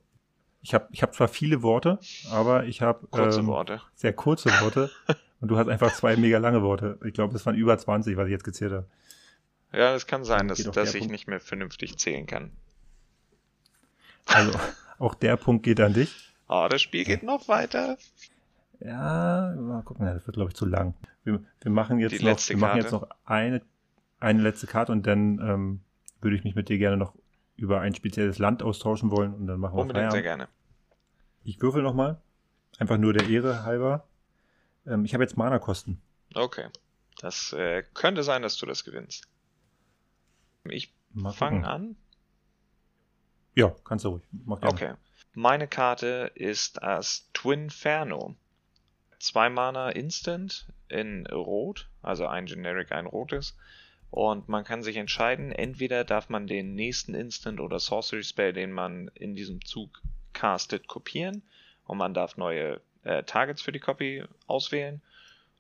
[0.62, 1.98] Ich habe ich hab zwar viele Worte,
[2.30, 3.80] aber ich habe kurze ähm, Worte.
[3.94, 4.90] Sehr kurze Worte.
[5.40, 6.98] und du hast einfach zwei mega lange Worte.
[7.04, 8.86] Ich glaube, es waren über 20, was ich jetzt gezählt habe.
[9.72, 11.12] Ja, das kann sein, dass, dass ich Punkt.
[11.12, 12.52] nicht mehr vernünftig zählen kann.
[14.26, 14.58] Also,
[14.98, 16.32] auch der Punkt geht an dich.
[16.48, 17.96] Oh, das Spiel geht noch weiter.
[18.80, 20.94] Ja, mal gucken, das wird, glaube ich, zu lang.
[21.24, 23.62] Wir, wir machen jetzt Die noch, wir machen jetzt noch eine,
[24.20, 25.80] eine letzte Karte und dann ähm,
[26.20, 27.14] würde ich mich mit dir gerne noch
[27.60, 30.48] über ein spezielles Land austauschen wollen und dann machen wir Unbedingt, sehr gerne.
[31.44, 32.20] Ich würfel nochmal.
[32.78, 34.06] Einfach nur der Ehre halber.
[34.86, 36.00] Ähm, ich habe jetzt Mana-Kosten.
[36.34, 36.68] Okay.
[37.18, 39.28] Das äh, könnte sein, dass du das gewinnst.
[40.64, 40.94] Ich
[41.34, 41.96] fange an.
[43.54, 44.22] Ja, kannst du ruhig.
[44.46, 44.94] Okay.
[45.34, 48.36] Meine Karte ist als Twinferno.
[49.18, 53.54] Zwei Mana Instant in Rot, also ein Generic, ein rotes.
[54.10, 58.72] Und man kann sich entscheiden, entweder darf man den nächsten Instant oder Sorcery Spell, den
[58.72, 60.02] man in diesem Zug
[60.32, 61.42] castet, kopieren
[61.86, 65.00] und man darf neue äh, Targets für die Copy auswählen.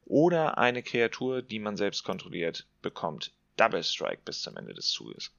[0.04, 5.32] Oder eine Kreatur, die man selbst kontrolliert, bekommt Double Strike bis zum Ende des Zuges.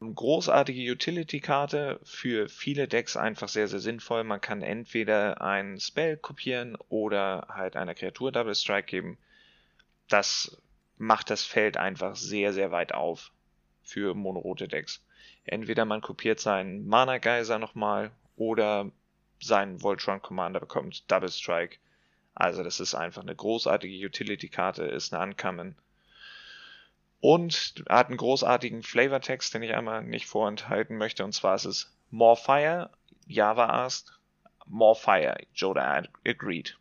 [0.00, 4.24] Großartige Utility-Karte für viele Decks einfach sehr, sehr sinnvoll.
[4.24, 9.18] Man kann entweder ein Spell kopieren oder halt einer Kreatur Double Strike geben.
[10.08, 10.56] Das
[11.00, 13.32] macht das Feld einfach sehr, sehr weit auf
[13.82, 15.02] für monorote Decks.
[15.44, 18.90] Entweder man kopiert seinen Mana Geyser nochmal oder
[19.40, 21.78] seinen Voltron Commander bekommt Double Strike.
[22.34, 25.74] Also das ist einfach eine großartige Utility-Karte, ist eine Uncommon
[27.20, 31.24] und hat einen großartigen Flavortext, den ich einmal nicht vorenthalten möchte.
[31.24, 32.90] Und zwar ist es More Fire,
[33.26, 34.12] Java asked,
[34.66, 36.76] More Fire, Joda agreed.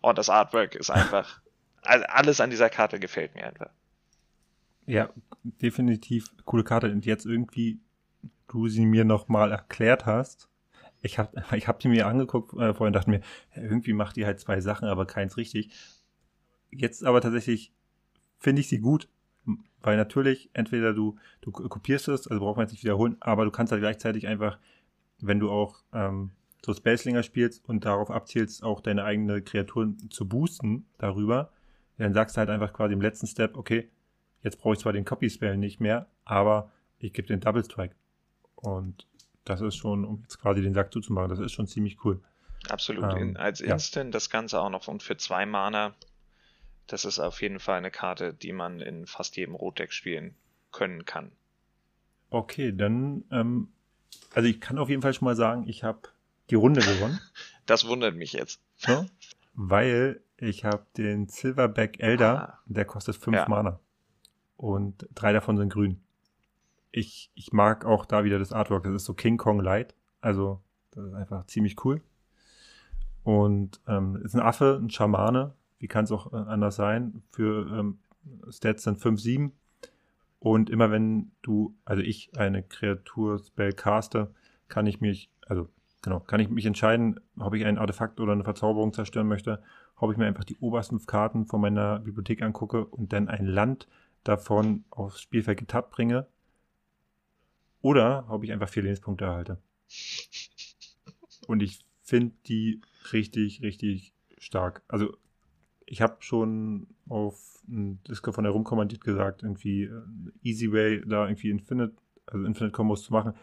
[0.00, 1.42] Und das Artwork ist einfach,
[1.82, 3.70] alles an dieser Karte gefällt mir einfach.
[4.86, 5.10] Ja,
[5.42, 6.90] definitiv coole Karte.
[6.90, 7.80] Und jetzt irgendwie,
[8.48, 10.48] du sie mir nochmal erklärt hast.
[11.02, 13.20] Ich habe ich hab die mir angeguckt äh, vorhin dachte mir,
[13.54, 15.70] irgendwie macht die halt zwei Sachen, aber keins richtig.
[16.70, 17.72] Jetzt aber tatsächlich
[18.38, 19.08] finde ich sie gut
[19.82, 23.50] weil natürlich, entweder du, du kopierst es, also braucht man jetzt nicht wiederholen, aber du
[23.50, 24.58] kannst halt gleichzeitig einfach,
[25.20, 26.32] wenn du auch ähm,
[26.64, 31.52] so Spacelinger spielst und darauf abzielst, auch deine eigene Kreatur zu boosten darüber,
[32.04, 33.88] dann sagst du halt einfach quasi im letzten Step, okay,
[34.42, 37.94] jetzt brauche ich zwar den Copy-Spell nicht mehr, aber ich gebe den Double Strike.
[38.56, 39.06] Und
[39.44, 42.20] das ist schon, um jetzt quasi den Sack zuzumachen, das ist schon ziemlich cool.
[42.68, 43.14] Absolut.
[43.14, 44.12] Ähm, als Instant ja.
[44.12, 45.94] das Ganze auch noch und für zwei Mana
[46.88, 50.34] das ist auf jeden Fall eine Karte, die man in fast jedem Rotdeck spielen
[50.72, 51.30] können kann.
[52.30, 53.68] Okay, dann, ähm,
[54.34, 56.00] also ich kann auf jeden Fall schon mal sagen, ich habe
[56.50, 57.20] die Runde gewonnen.
[57.66, 58.62] Das wundert mich jetzt.
[58.86, 59.04] Ja,
[59.52, 62.58] weil ich habe den Silverback Elder, ah.
[62.66, 63.48] der kostet fünf ja.
[63.48, 63.80] Mana.
[64.56, 66.00] Und drei davon sind grün.
[66.90, 69.94] Ich, ich mag auch da wieder das Artwork, das ist so King Kong Light.
[70.20, 70.62] Also,
[70.92, 72.00] das ist einfach ziemlich cool.
[73.22, 77.68] Und ähm, ist ein Affe, ein Schamane, wie kann es auch äh, anders sein, für
[77.78, 77.98] ähm,
[78.48, 79.52] Stats sind 5, 7.
[80.40, 84.32] Und immer wenn du, also ich eine Kreatur-Spell caste,
[84.68, 85.68] kann ich mich, also
[86.02, 89.62] genau, kann ich mich entscheiden, ob ich ein Artefakt oder eine Verzauberung zerstören möchte,
[90.00, 93.88] ob ich mir einfach die obersten Karten von meiner Bibliothek angucke und dann ein Land
[94.24, 96.26] davon aufs Spielfeld getappt bringe.
[97.80, 99.58] Oder ob ich einfach vier Lebenspunkte erhalte.
[101.46, 102.80] Und ich finde die
[103.12, 104.82] richtig, richtig stark.
[104.88, 105.16] Also
[105.86, 110.02] ich habe schon auf ein Disco von der Rumkommandiert gesagt, irgendwie äh,
[110.42, 111.94] Easy Way, da irgendwie Infinite,
[112.26, 113.34] also Infinite Combos zu machen.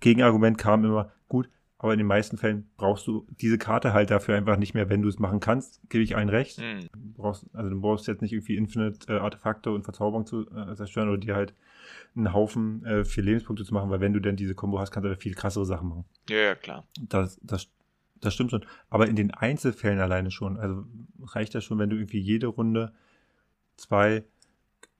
[0.00, 1.48] Gegenargument kam immer, gut,
[1.82, 5.02] aber in den meisten Fällen brauchst du diese Karte halt dafür einfach nicht mehr, wenn
[5.02, 6.58] du es machen kannst, gebe ich allen recht.
[6.58, 6.88] Mhm.
[6.94, 10.74] Du brauchst, also du brauchst jetzt nicht irgendwie Infinite äh, Artefakte und Verzauberung zu äh,
[10.74, 11.54] zerstören oder dir halt
[12.14, 15.06] einen Haufen äh, vier Lebenspunkte zu machen, weil wenn du denn diese Combo hast, kannst
[15.06, 16.04] du da viel krassere Sachen machen.
[16.28, 16.86] Ja, ja, klar.
[17.00, 17.68] Das, das
[18.22, 18.64] das stimmt schon.
[18.88, 20.56] Aber in den Einzelfällen alleine schon.
[20.56, 20.86] Also
[21.20, 22.92] reicht das schon, wenn du irgendwie jede Runde
[23.76, 24.24] zwei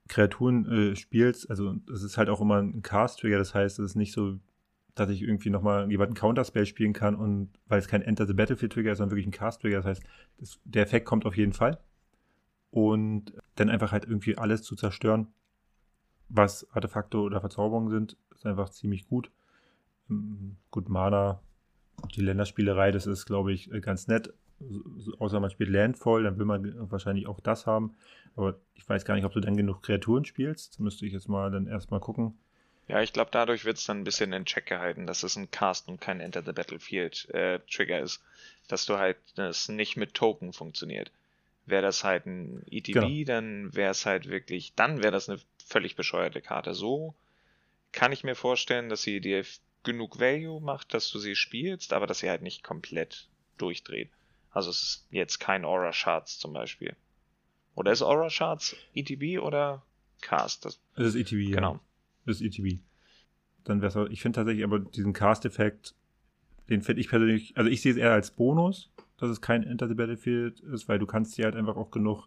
[0.09, 1.49] Kreaturen äh, spielst.
[1.49, 3.39] Also das ist halt auch immer ein Cast-Trigger.
[3.39, 4.41] Das heißt, es ist nicht so,
[4.95, 8.93] dass ich irgendwie nochmal jemanden Counterspell spielen kann und weil es kein Enter the Battlefield-Trigger
[8.93, 9.79] ist, sondern wirklich ein Cast-Trigger.
[9.79, 10.03] Das heißt,
[10.39, 11.79] das, der Effekt kommt auf jeden Fall.
[12.71, 15.29] Und dann einfach halt irgendwie alles zu zerstören,
[16.29, 19.31] was Artefakte oder Verzauberungen sind, ist einfach ziemlich gut.
[20.71, 21.41] Gut, Mana
[22.15, 24.33] die Länderspielerei, das ist, glaube ich, ganz nett.
[25.19, 27.95] außer man spielt Landfall, dann will man wahrscheinlich auch das haben.
[28.37, 30.81] Aber ich weiß gar nicht, ob du dann genug Kreaturen spielst.
[30.81, 32.39] müsste ich jetzt mal dann erstmal gucken.
[32.89, 35.51] Ja, ich glaube, dadurch wird es dann ein bisschen in Check gehalten, dass es ein
[35.51, 38.23] Cast und kein Enter the Battlefield äh, Trigger ist.
[38.69, 41.11] Dass du halt, das nicht mit Token funktioniert.
[41.65, 43.25] Wäre das halt ein ETB, genau.
[43.25, 46.75] dann wäre es halt wirklich, dann wäre das eine völlig bescheuerte Karte.
[46.75, 47.15] So
[47.93, 49.45] kann ich mir vorstellen, dass sie dir
[49.85, 53.29] genug Value macht, dass du sie spielst, aber dass sie halt nicht komplett
[53.59, 54.11] durchdreht.
[54.51, 56.97] Also es ist jetzt kein Aura Shards zum Beispiel.
[57.75, 59.83] Oder ist Aura Shards ETB oder
[60.21, 60.65] Cast?
[60.65, 61.75] Das, das ist ETB, genau.
[61.75, 61.81] Ja.
[62.25, 62.81] Ist ETB.
[63.65, 65.95] Dann wäre ich finde tatsächlich aber diesen Cast-Effekt,
[66.69, 69.89] den finde ich persönlich, also ich sehe es eher als Bonus, dass es kein Enter
[69.89, 72.27] the Battlefield ist, weil du kannst dir halt einfach auch genug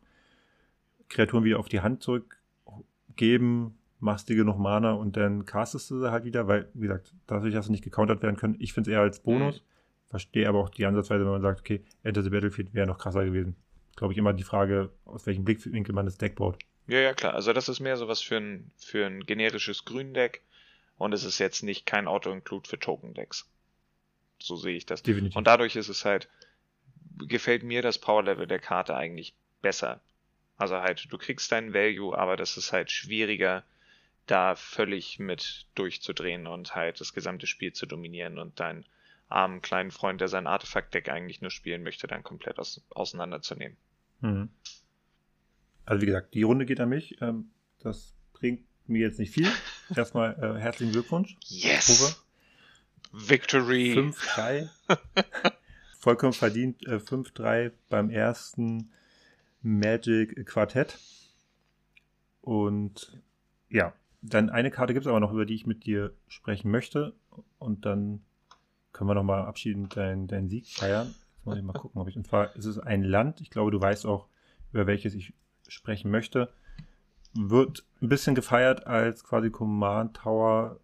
[1.09, 6.11] Kreaturen wieder auf die Hand zurückgeben, machst dir genug Mana und dann castest du sie
[6.11, 8.93] halt wieder, weil, wie gesagt, dadurch, dass sie nicht gecountert werden können, ich finde es
[8.93, 9.61] eher als Bonus.
[9.61, 9.65] Mhm.
[10.07, 13.25] Verstehe aber auch die Ansatzweise, wenn man sagt, okay, Enter the Battlefield wäre noch krasser
[13.25, 13.55] gewesen.
[13.95, 16.59] Glaube ich immer die Frage, aus welchem Blickwinkel man das Deck baut.
[16.88, 17.33] Ja, ja, klar.
[17.33, 20.41] Also das ist mehr sowas für ein, für ein generisches Gründeck
[20.97, 23.49] und es ist jetzt nicht kein Auto-Include für Token-Decks.
[24.39, 25.01] So sehe ich das.
[25.01, 25.36] Definitiv.
[25.36, 26.29] Und dadurch ist es halt,
[27.27, 30.01] gefällt mir das Power-Level der Karte eigentlich besser.
[30.57, 33.63] Also halt, du kriegst deinen Value, aber das ist halt schwieriger,
[34.27, 38.86] da völlig mit durchzudrehen und halt das gesamte Spiel zu dominieren und deinen
[39.27, 43.77] armen kleinen Freund, der sein Artefakt-Deck eigentlich nur spielen möchte, dann komplett aus, auseinanderzunehmen.
[44.21, 44.49] Mhm.
[45.86, 47.21] Also wie gesagt, die Runde geht an mich.
[47.21, 49.47] Ähm, das bringt mir jetzt nicht viel.
[49.95, 51.38] Erstmal äh, herzlichen Glückwunsch.
[51.45, 52.01] Yes!
[52.01, 53.27] Uwe.
[53.29, 53.93] Victory!
[53.93, 54.69] 5-3.
[55.99, 58.91] Vollkommen verdient äh, 5-3 beim ersten
[59.61, 60.97] Magic Quartett.
[62.41, 63.21] Und
[63.69, 67.13] ja, dann eine Karte gibt es aber noch, über die ich mit dir sprechen möchte.
[67.57, 68.23] Und dann
[68.91, 71.07] können wir nochmal abschiedend deinen dein Sieg feiern.
[71.07, 72.15] Jetzt muss ich mal gucken, ob ich.
[72.15, 74.27] Und zwar ist es ein Land, ich glaube, du weißt auch,
[74.71, 75.33] über welches ich
[75.70, 76.51] sprechen möchte.
[77.34, 80.80] Wird ein bisschen gefeiert als quasi Command Tower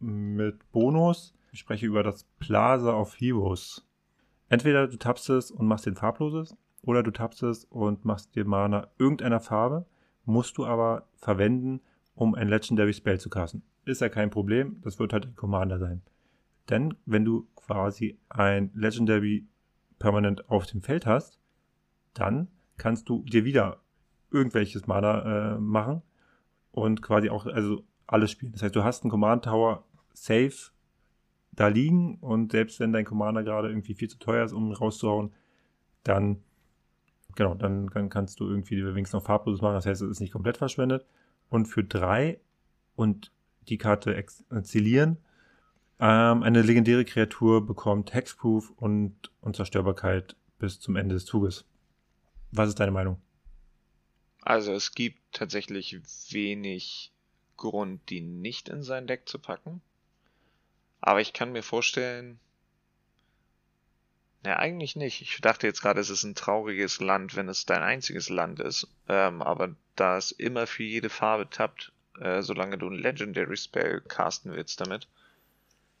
[0.00, 1.34] mit Bonus.
[1.52, 3.86] Ich spreche über das Plaza of Heroes.
[4.48, 8.44] Entweder du tappst es und machst den farbloses, oder du tappst es und machst dir
[8.44, 9.86] Mana irgendeiner Farbe,
[10.24, 11.80] musst du aber verwenden,
[12.14, 13.62] um ein Legendary Spell zu casten.
[13.84, 16.02] Ist ja kein Problem, das wird halt ein Commander sein.
[16.68, 19.46] Denn wenn du quasi ein Legendary
[19.98, 21.38] permanent auf dem Feld hast,
[22.14, 23.80] dann kannst du dir wieder
[24.30, 26.02] irgendwelches Mana äh, machen
[26.72, 28.52] und quasi auch also alles spielen.
[28.52, 30.70] Das heißt, du hast einen Command Tower safe
[31.52, 35.32] da liegen und selbst wenn dein Commander gerade irgendwie viel zu teuer ist, um rauszuhauen,
[36.04, 36.42] dann
[37.34, 39.74] genau, dann, dann kannst du irgendwie wenigstens noch farbloses machen.
[39.74, 41.06] Das heißt, es ist nicht komplett verschwendet
[41.48, 42.40] und für drei
[42.96, 43.32] und
[43.68, 45.18] die Karte exilieren.
[46.00, 51.64] Ähm, eine legendäre Kreatur bekommt Hexproof und Unzerstörbarkeit bis zum Ende des Zuges.
[52.50, 53.18] Was ist deine Meinung?
[54.48, 57.12] Also es gibt tatsächlich wenig
[57.58, 59.82] Grund, die nicht in sein Deck zu packen.
[61.02, 62.40] Aber ich kann mir vorstellen,
[64.46, 65.20] ja, eigentlich nicht.
[65.20, 68.88] Ich dachte jetzt gerade, es ist ein trauriges Land, wenn es dein einziges Land ist.
[69.06, 74.00] Ähm, aber da es immer für jede Farbe tappt, äh, solange du ein Legendary Spell
[74.00, 75.08] casten willst damit,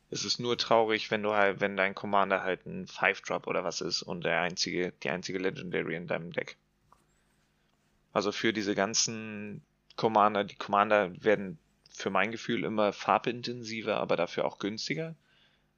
[0.08, 3.82] ist es nur traurig, wenn du halt, wenn dein Commander halt ein Five-Drop oder was
[3.82, 6.56] ist und der einzige, die einzige Legendary in deinem Deck.
[8.12, 9.62] Also für diese ganzen
[9.96, 11.58] Commander, die Commander werden
[11.90, 15.14] für mein Gefühl immer farbintensiver, aber dafür auch günstiger.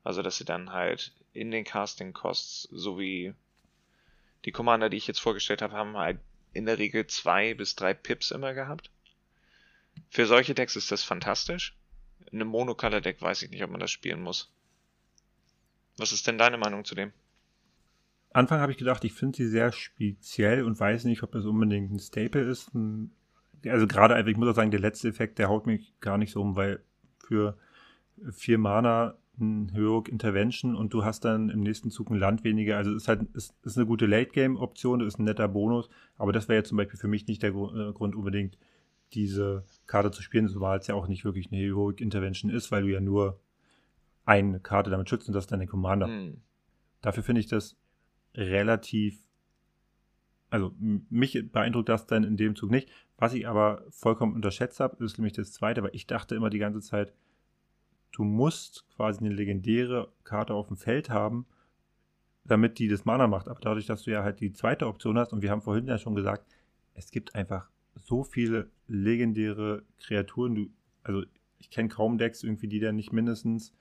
[0.05, 3.35] Also dass sie dann halt in den Casting Costs sowie
[4.45, 6.19] die Commander, die ich jetzt vorgestellt habe, haben halt
[6.53, 8.91] in der Regel zwei bis drei Pips immer gehabt.
[10.09, 11.77] Für solche Decks ist das fantastisch.
[12.31, 14.51] In einem Monocolor-Deck weiß ich nicht, ob man das spielen muss.
[15.97, 17.13] Was ist denn deine Meinung zu dem?
[18.33, 21.91] Anfang habe ich gedacht, ich finde sie sehr speziell und weiß nicht, ob das unbedingt
[21.91, 22.71] ein Staple ist.
[23.67, 26.33] Also gerade einfach, ich muss auch sagen, der letzte Effekt, der haut mich gar nicht
[26.33, 26.81] so um, weil
[27.19, 27.57] für
[28.31, 32.77] vier Mana ein Heroic Intervention und du hast dann im nächsten Zug ein Land weniger.
[32.77, 36.49] Also ist halt ist, ist eine gute Late-Game-Option, das ist ein netter Bonus, aber das
[36.49, 38.59] wäre jetzt zum Beispiel für mich nicht der äh, Grund unbedingt,
[39.13, 42.83] diese Karte zu spielen, zumal es ja auch nicht wirklich eine Heroic Intervention ist, weil
[42.83, 43.41] du ja nur
[44.25, 46.07] eine Karte damit schützt und das ist deine Commander.
[46.07, 46.43] Mhm.
[47.01, 47.77] Dafür finde ich das
[48.35, 49.19] relativ,
[50.51, 52.91] also mich beeindruckt das dann in dem Zug nicht.
[53.17, 56.59] Was ich aber vollkommen unterschätzt habe, ist nämlich das zweite, weil ich dachte immer die
[56.59, 57.13] ganze Zeit,
[58.13, 61.47] du musst quasi eine legendäre Karte auf dem Feld haben,
[62.45, 63.49] damit die das Mana macht.
[63.49, 65.99] Aber dadurch, dass du ja halt die zweite Option hast, und wir haben vorhin ja
[65.99, 66.47] schon gesagt,
[66.95, 70.55] es gibt einfach so viele legendäre Kreaturen.
[70.55, 70.71] Du,
[71.03, 71.23] also
[71.59, 73.75] ich kenne kaum Decks irgendwie, die da nicht mindestens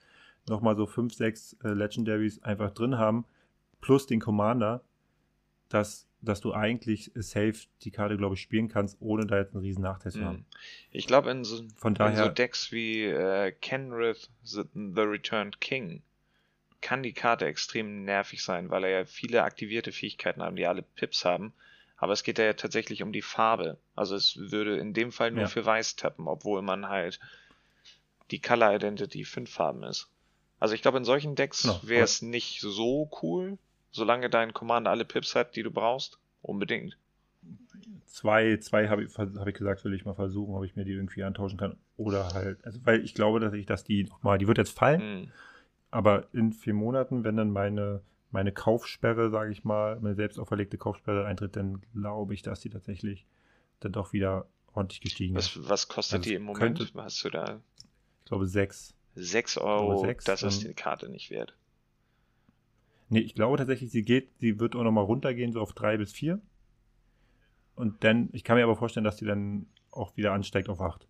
[0.48, 3.24] nochmal so 5, 6 äh, Legendaries einfach drin haben,
[3.80, 4.82] plus den Commander.
[5.68, 9.62] dass, dass du eigentlich safe die Karte, glaube ich, spielen kannst, ohne da jetzt einen
[9.62, 10.38] riesen Nachteil zu haben.
[10.38, 10.44] Mhm.
[10.90, 16.02] Ich glaube, in, so, Von in so Decks wie äh, Kenrith the, the Returned King
[16.80, 20.82] kann die Karte extrem nervig sein, weil er ja viele aktivierte Fähigkeiten haben, die alle
[20.82, 21.52] Pips haben.
[21.98, 23.76] Aber es geht ja tatsächlich um die Farbe.
[23.94, 25.48] Also es würde in dem Fall nur Ja.
[25.48, 27.20] für Weiß tappen, obwohl man halt
[28.30, 30.08] die Color Identity fünf Farben ist.
[30.58, 33.58] Also ich glaube, in solchen Decks Genau, wäre es nicht so cool,
[33.90, 36.18] solange dein Commander alle Pips hat, die du brauchst.
[36.42, 36.96] Unbedingt.
[38.06, 40.92] zwei, zwei habe ich, hab ich gesagt, will ich mal versuchen, ob ich mir die
[40.92, 41.76] irgendwie antauschen kann.
[41.96, 45.00] Oder halt, also weil ich glaube, dass ich, dass die nochmal, die wird jetzt fallen,
[45.00, 45.32] Hm.
[45.90, 50.78] aber in vier Monaten, wenn dann meine, meine Kaufsperre, sage ich mal, meine selbst auferlegte
[50.78, 53.26] Kaufsperre eintritt, dann glaube ich, dass die tatsächlich
[53.80, 55.58] dann doch wieder ordentlich gestiegen ist.
[55.58, 56.78] Was, was kostet Also die im Moment?
[56.78, 57.60] könnte- Hast du da
[58.20, 58.94] Ich glaube sechs.
[59.16, 59.98] 6 Euro?
[60.04, 61.54] sechs, das ist die Karte nicht wert.
[63.10, 66.12] Nee, ich glaube tatsächlich, sie geht, sie wird auch nochmal runtergehen, so auf drei bis
[66.12, 66.40] vier.
[67.74, 71.06] Und dann, ich kann mir aber vorstellen, dass die dann auch wieder ansteigt auf acht.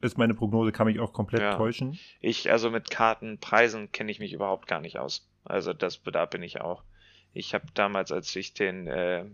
[0.00, 1.56] Ist meine Prognose, kann mich auch komplett Ja.
[1.56, 1.98] täuschen.
[2.20, 5.28] Ich, also mit Kartenpreisen kenne ich mich überhaupt gar nicht aus.
[5.44, 6.84] Also das, da bin ich auch.
[7.32, 9.24] Ich habe damals, als ich den, äh,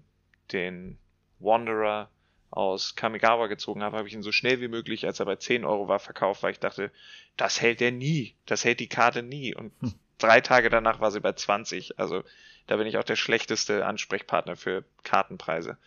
[0.52, 0.98] den
[1.38, 2.08] Wanderer
[2.50, 5.64] aus Kamigawa gezogen habe, habe ich ihn so schnell wie möglich, als er bei 10
[5.64, 6.90] Euro war, verkauft, weil ich dachte,
[7.36, 8.36] das hält er nie.
[8.46, 9.54] Das hält die Karte nie.
[9.54, 9.94] Und Hm.
[10.22, 11.98] Drei Tage danach war sie bei 20.
[11.98, 12.24] Also
[12.66, 15.78] da bin ich auch der schlechteste Ansprechpartner für Kartenpreise.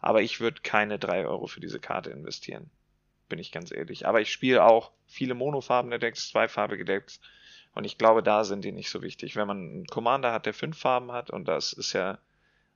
[0.00, 2.70] Aber ich würde keine 3 Euro für diese Karte investieren.
[3.28, 4.06] Bin ich ganz ehrlich.
[4.06, 7.20] Aber ich spiele auch viele monofarbene Decks, zweifarbige Decks.
[7.74, 9.36] Und ich glaube, da sind die nicht so wichtig.
[9.36, 12.18] Wenn man einen Commander hat, der fünf Farben hat, und das ist ja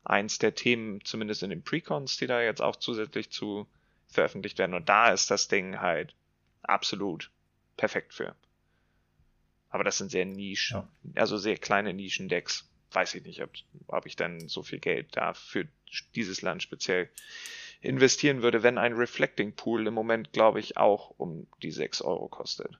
[0.04, 3.66] eins der Themen, zumindest in den Precons, die da jetzt auch zusätzlich zu
[4.08, 4.74] veröffentlicht werden.
[4.74, 6.14] Und da ist das Ding halt
[6.62, 7.30] absolut
[7.76, 8.34] perfekt für.
[9.72, 10.88] Aber das sind sehr Nischen, Ja.
[11.14, 12.68] also sehr kleine Nischendecks.
[12.92, 13.50] Weiß ich nicht, ob,
[13.86, 15.66] ob ich dann so viel Geld da für
[16.14, 17.08] dieses Land speziell
[17.80, 22.28] investieren würde, wenn ein Reflecting Pool im Moment, glaube ich, auch um die 6 Euro
[22.28, 22.78] kostet.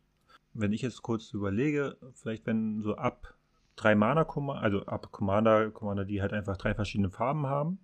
[0.55, 3.35] Wenn ich jetzt kurz überlege, vielleicht wenn so ab
[3.75, 4.27] drei Mana,
[4.61, 7.79] also ab Commander, Commander, die halt einfach drei verschiedene Farben haben,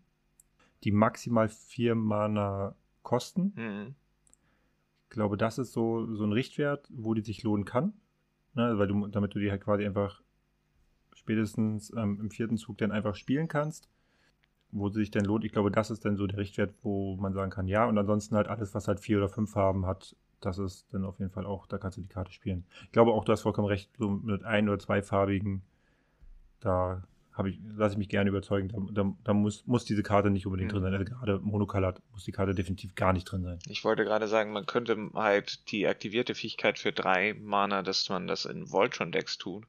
[0.85, 3.53] die maximal vier Mana kosten.
[3.57, 3.95] Mhm.
[5.05, 7.95] Ich glaube, das ist so, so ein Richtwert, wo die sich lohnen kann.
[8.55, 10.21] Ne, weil du, damit du die halt quasi einfach
[11.15, 13.89] spätestens ähm, im vierten Zug dann einfach spielen kannst,
[14.71, 15.45] wo sich dann lohnt.
[15.45, 18.37] Ich glaube, das ist dann so der Richtwert, wo man sagen kann, ja, und ansonsten
[18.37, 21.47] halt alles, was halt vier oder fünf Farben hat, das ist dann auf jeden Fall
[21.47, 22.65] auch, da kannst du die Karte spielen.
[22.85, 25.63] Ich glaube auch, du hast vollkommen recht, so mit ein- oder zweifarbigen,
[26.61, 27.03] da
[27.39, 30.47] habe ich, lasse ich mich gerne überzeugen, da, da, da muss, muss diese Karte nicht
[30.47, 30.76] unbedingt Mhm.
[30.76, 30.95] drin sein.
[30.95, 33.59] Also gerade Monocolored muss die Karte definitiv gar nicht drin sein.
[33.68, 38.26] Ich wollte gerade sagen, man könnte halt die aktivierte Fähigkeit für drei Mana, dass man
[38.26, 39.64] das in Voltron-Decks tut.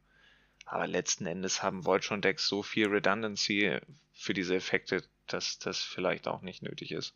[0.65, 3.77] Aber letzten Endes haben Voltron-Decks so viel Redundancy
[4.13, 7.15] für diese Effekte, dass das vielleicht auch nicht nötig ist.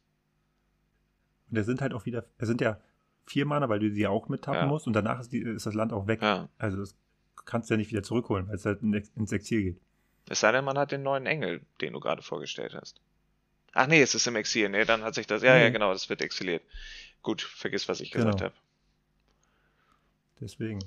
[1.49, 2.79] Und da sind halt auch wieder, es sind ja
[3.25, 4.65] vier Mana, weil du sie ja auch mittappen Ja.
[4.65, 6.21] musst und danach ist, die, ist das Land auch weg.
[6.21, 6.49] Ja.
[6.57, 6.95] Also das
[7.45, 9.81] kannst du ja nicht wieder zurückholen, weil es halt in- ins Exil geht.
[10.29, 12.99] Es sei denn, man hat den neuen Engel, den du gerade vorgestellt hast.
[13.73, 14.69] Ach nee, es ist im Exil.
[14.69, 15.41] Nee, dann hat sich das.
[15.43, 15.71] Ja, ja, Nee.
[15.71, 16.63] genau, das wird exiliert.
[17.21, 18.45] Gut, vergiss, was ich gesagt Genau.
[18.51, 18.55] habe.
[20.39, 20.79] Deswegen.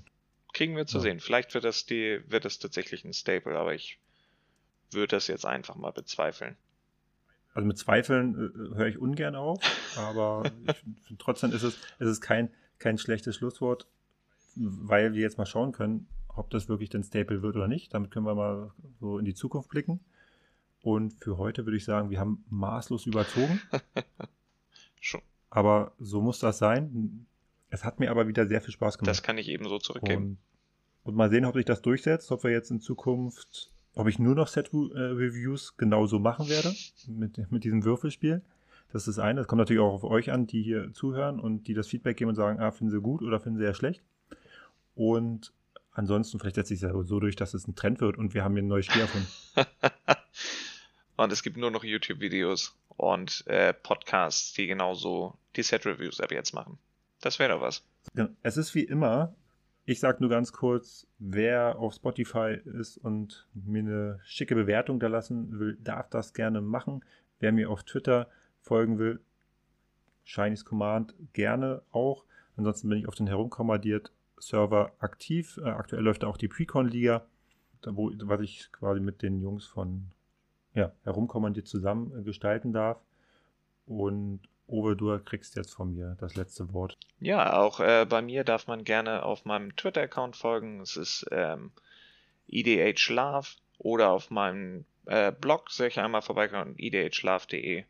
[0.52, 1.02] Kriegen wir zu Ja.
[1.02, 1.20] sehen.
[1.20, 3.98] Vielleicht wird das die, wird das tatsächlich ein Staple, aber ich
[4.90, 6.56] würde das jetzt einfach mal bezweifeln.
[7.54, 9.60] Also mit Zweifeln äh, höre ich ungern auf,
[9.96, 10.76] aber ich,
[11.06, 13.86] find- trotzdem ist es, es ist kein, kein schlechtes Schlusswort,
[14.54, 16.06] weil wir jetzt mal schauen können,
[16.36, 17.92] ob das wirklich den Staple wird oder nicht.
[17.94, 18.70] Damit können wir mal
[19.00, 20.00] so in die Zukunft blicken.
[20.82, 23.60] Und für heute würde ich sagen, wir haben maßlos überzogen.
[25.00, 25.22] Schon.
[25.50, 27.26] Aber so muss das sein.
[27.70, 29.10] Es hat mir aber wieder sehr viel Spaß gemacht.
[29.10, 30.38] Das kann ich eben so zurückgeben.
[31.02, 34.18] Und, und mal sehen, ob sich das durchsetzt, ob wir jetzt in Zukunft, ob ich
[34.18, 36.72] nur noch Set-Reviews genauso machen werde
[37.08, 38.42] mit, mit diesem Würfelspiel.
[38.92, 39.40] Das ist das eine.
[39.40, 42.28] Das kommt natürlich auch auf euch an, die hier zuhören und die das Feedback geben
[42.28, 44.02] und sagen, ah, finden sie gut oder finden sie eher schlecht.
[44.94, 45.52] Und
[45.96, 48.44] ansonsten, vielleicht setzt sich das ja so durch, dass es ein Trend wird und wir
[48.44, 49.28] haben hier ein neues Spiel erfunden.
[51.16, 56.52] und es gibt nur noch YouTube-Videos und äh, Podcasts, die genauso die Set-Reviews ab jetzt
[56.52, 56.78] machen.
[57.20, 57.82] Das wäre doch was.
[58.14, 59.34] Ja, Es ist wie immer,
[59.86, 65.08] ich sage nur ganz kurz, wer auf Spotify ist und mir eine schicke Bewertung da
[65.08, 67.04] lassen will, darf das gerne machen.
[67.40, 68.28] Wer mir auf Twitter
[68.60, 69.20] folgen will,
[70.24, 72.24] Shinies Command gerne auch.
[72.56, 75.58] Ansonsten bin ich auf den herumkommandiert Server aktiv.
[75.62, 77.26] Äh, aktuell läuft auch die Precon-Liga,
[77.82, 80.10] was ich quasi mit den Jungs von
[80.74, 82.98] ja, herumkommandiert zusammen äh, gestalten darf.
[83.86, 86.98] Und Uwe, du kriegst jetzt von mir das letzte Wort.
[87.20, 90.80] Ja, auch äh, bei mir darf man gerne auf meinem Twitter-Account folgen.
[90.80, 91.70] Es ist ähm,
[92.46, 97.84] idhlove oder auf meinem äh, Blog soll ich einmal vorbeikommen, idhlove.de.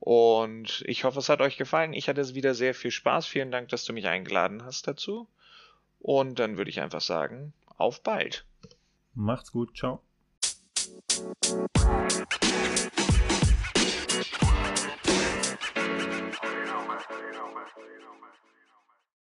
[0.00, 1.92] Und ich hoffe, es hat euch gefallen.
[1.92, 3.26] Ich hatte wieder sehr viel Spaß.
[3.26, 5.28] Vielen Dank, dass du mich eingeladen hast dazu.
[6.00, 8.44] Und dann würde ich einfach sagen, auf bald.
[9.14, 10.02] Macht's gut, ciao.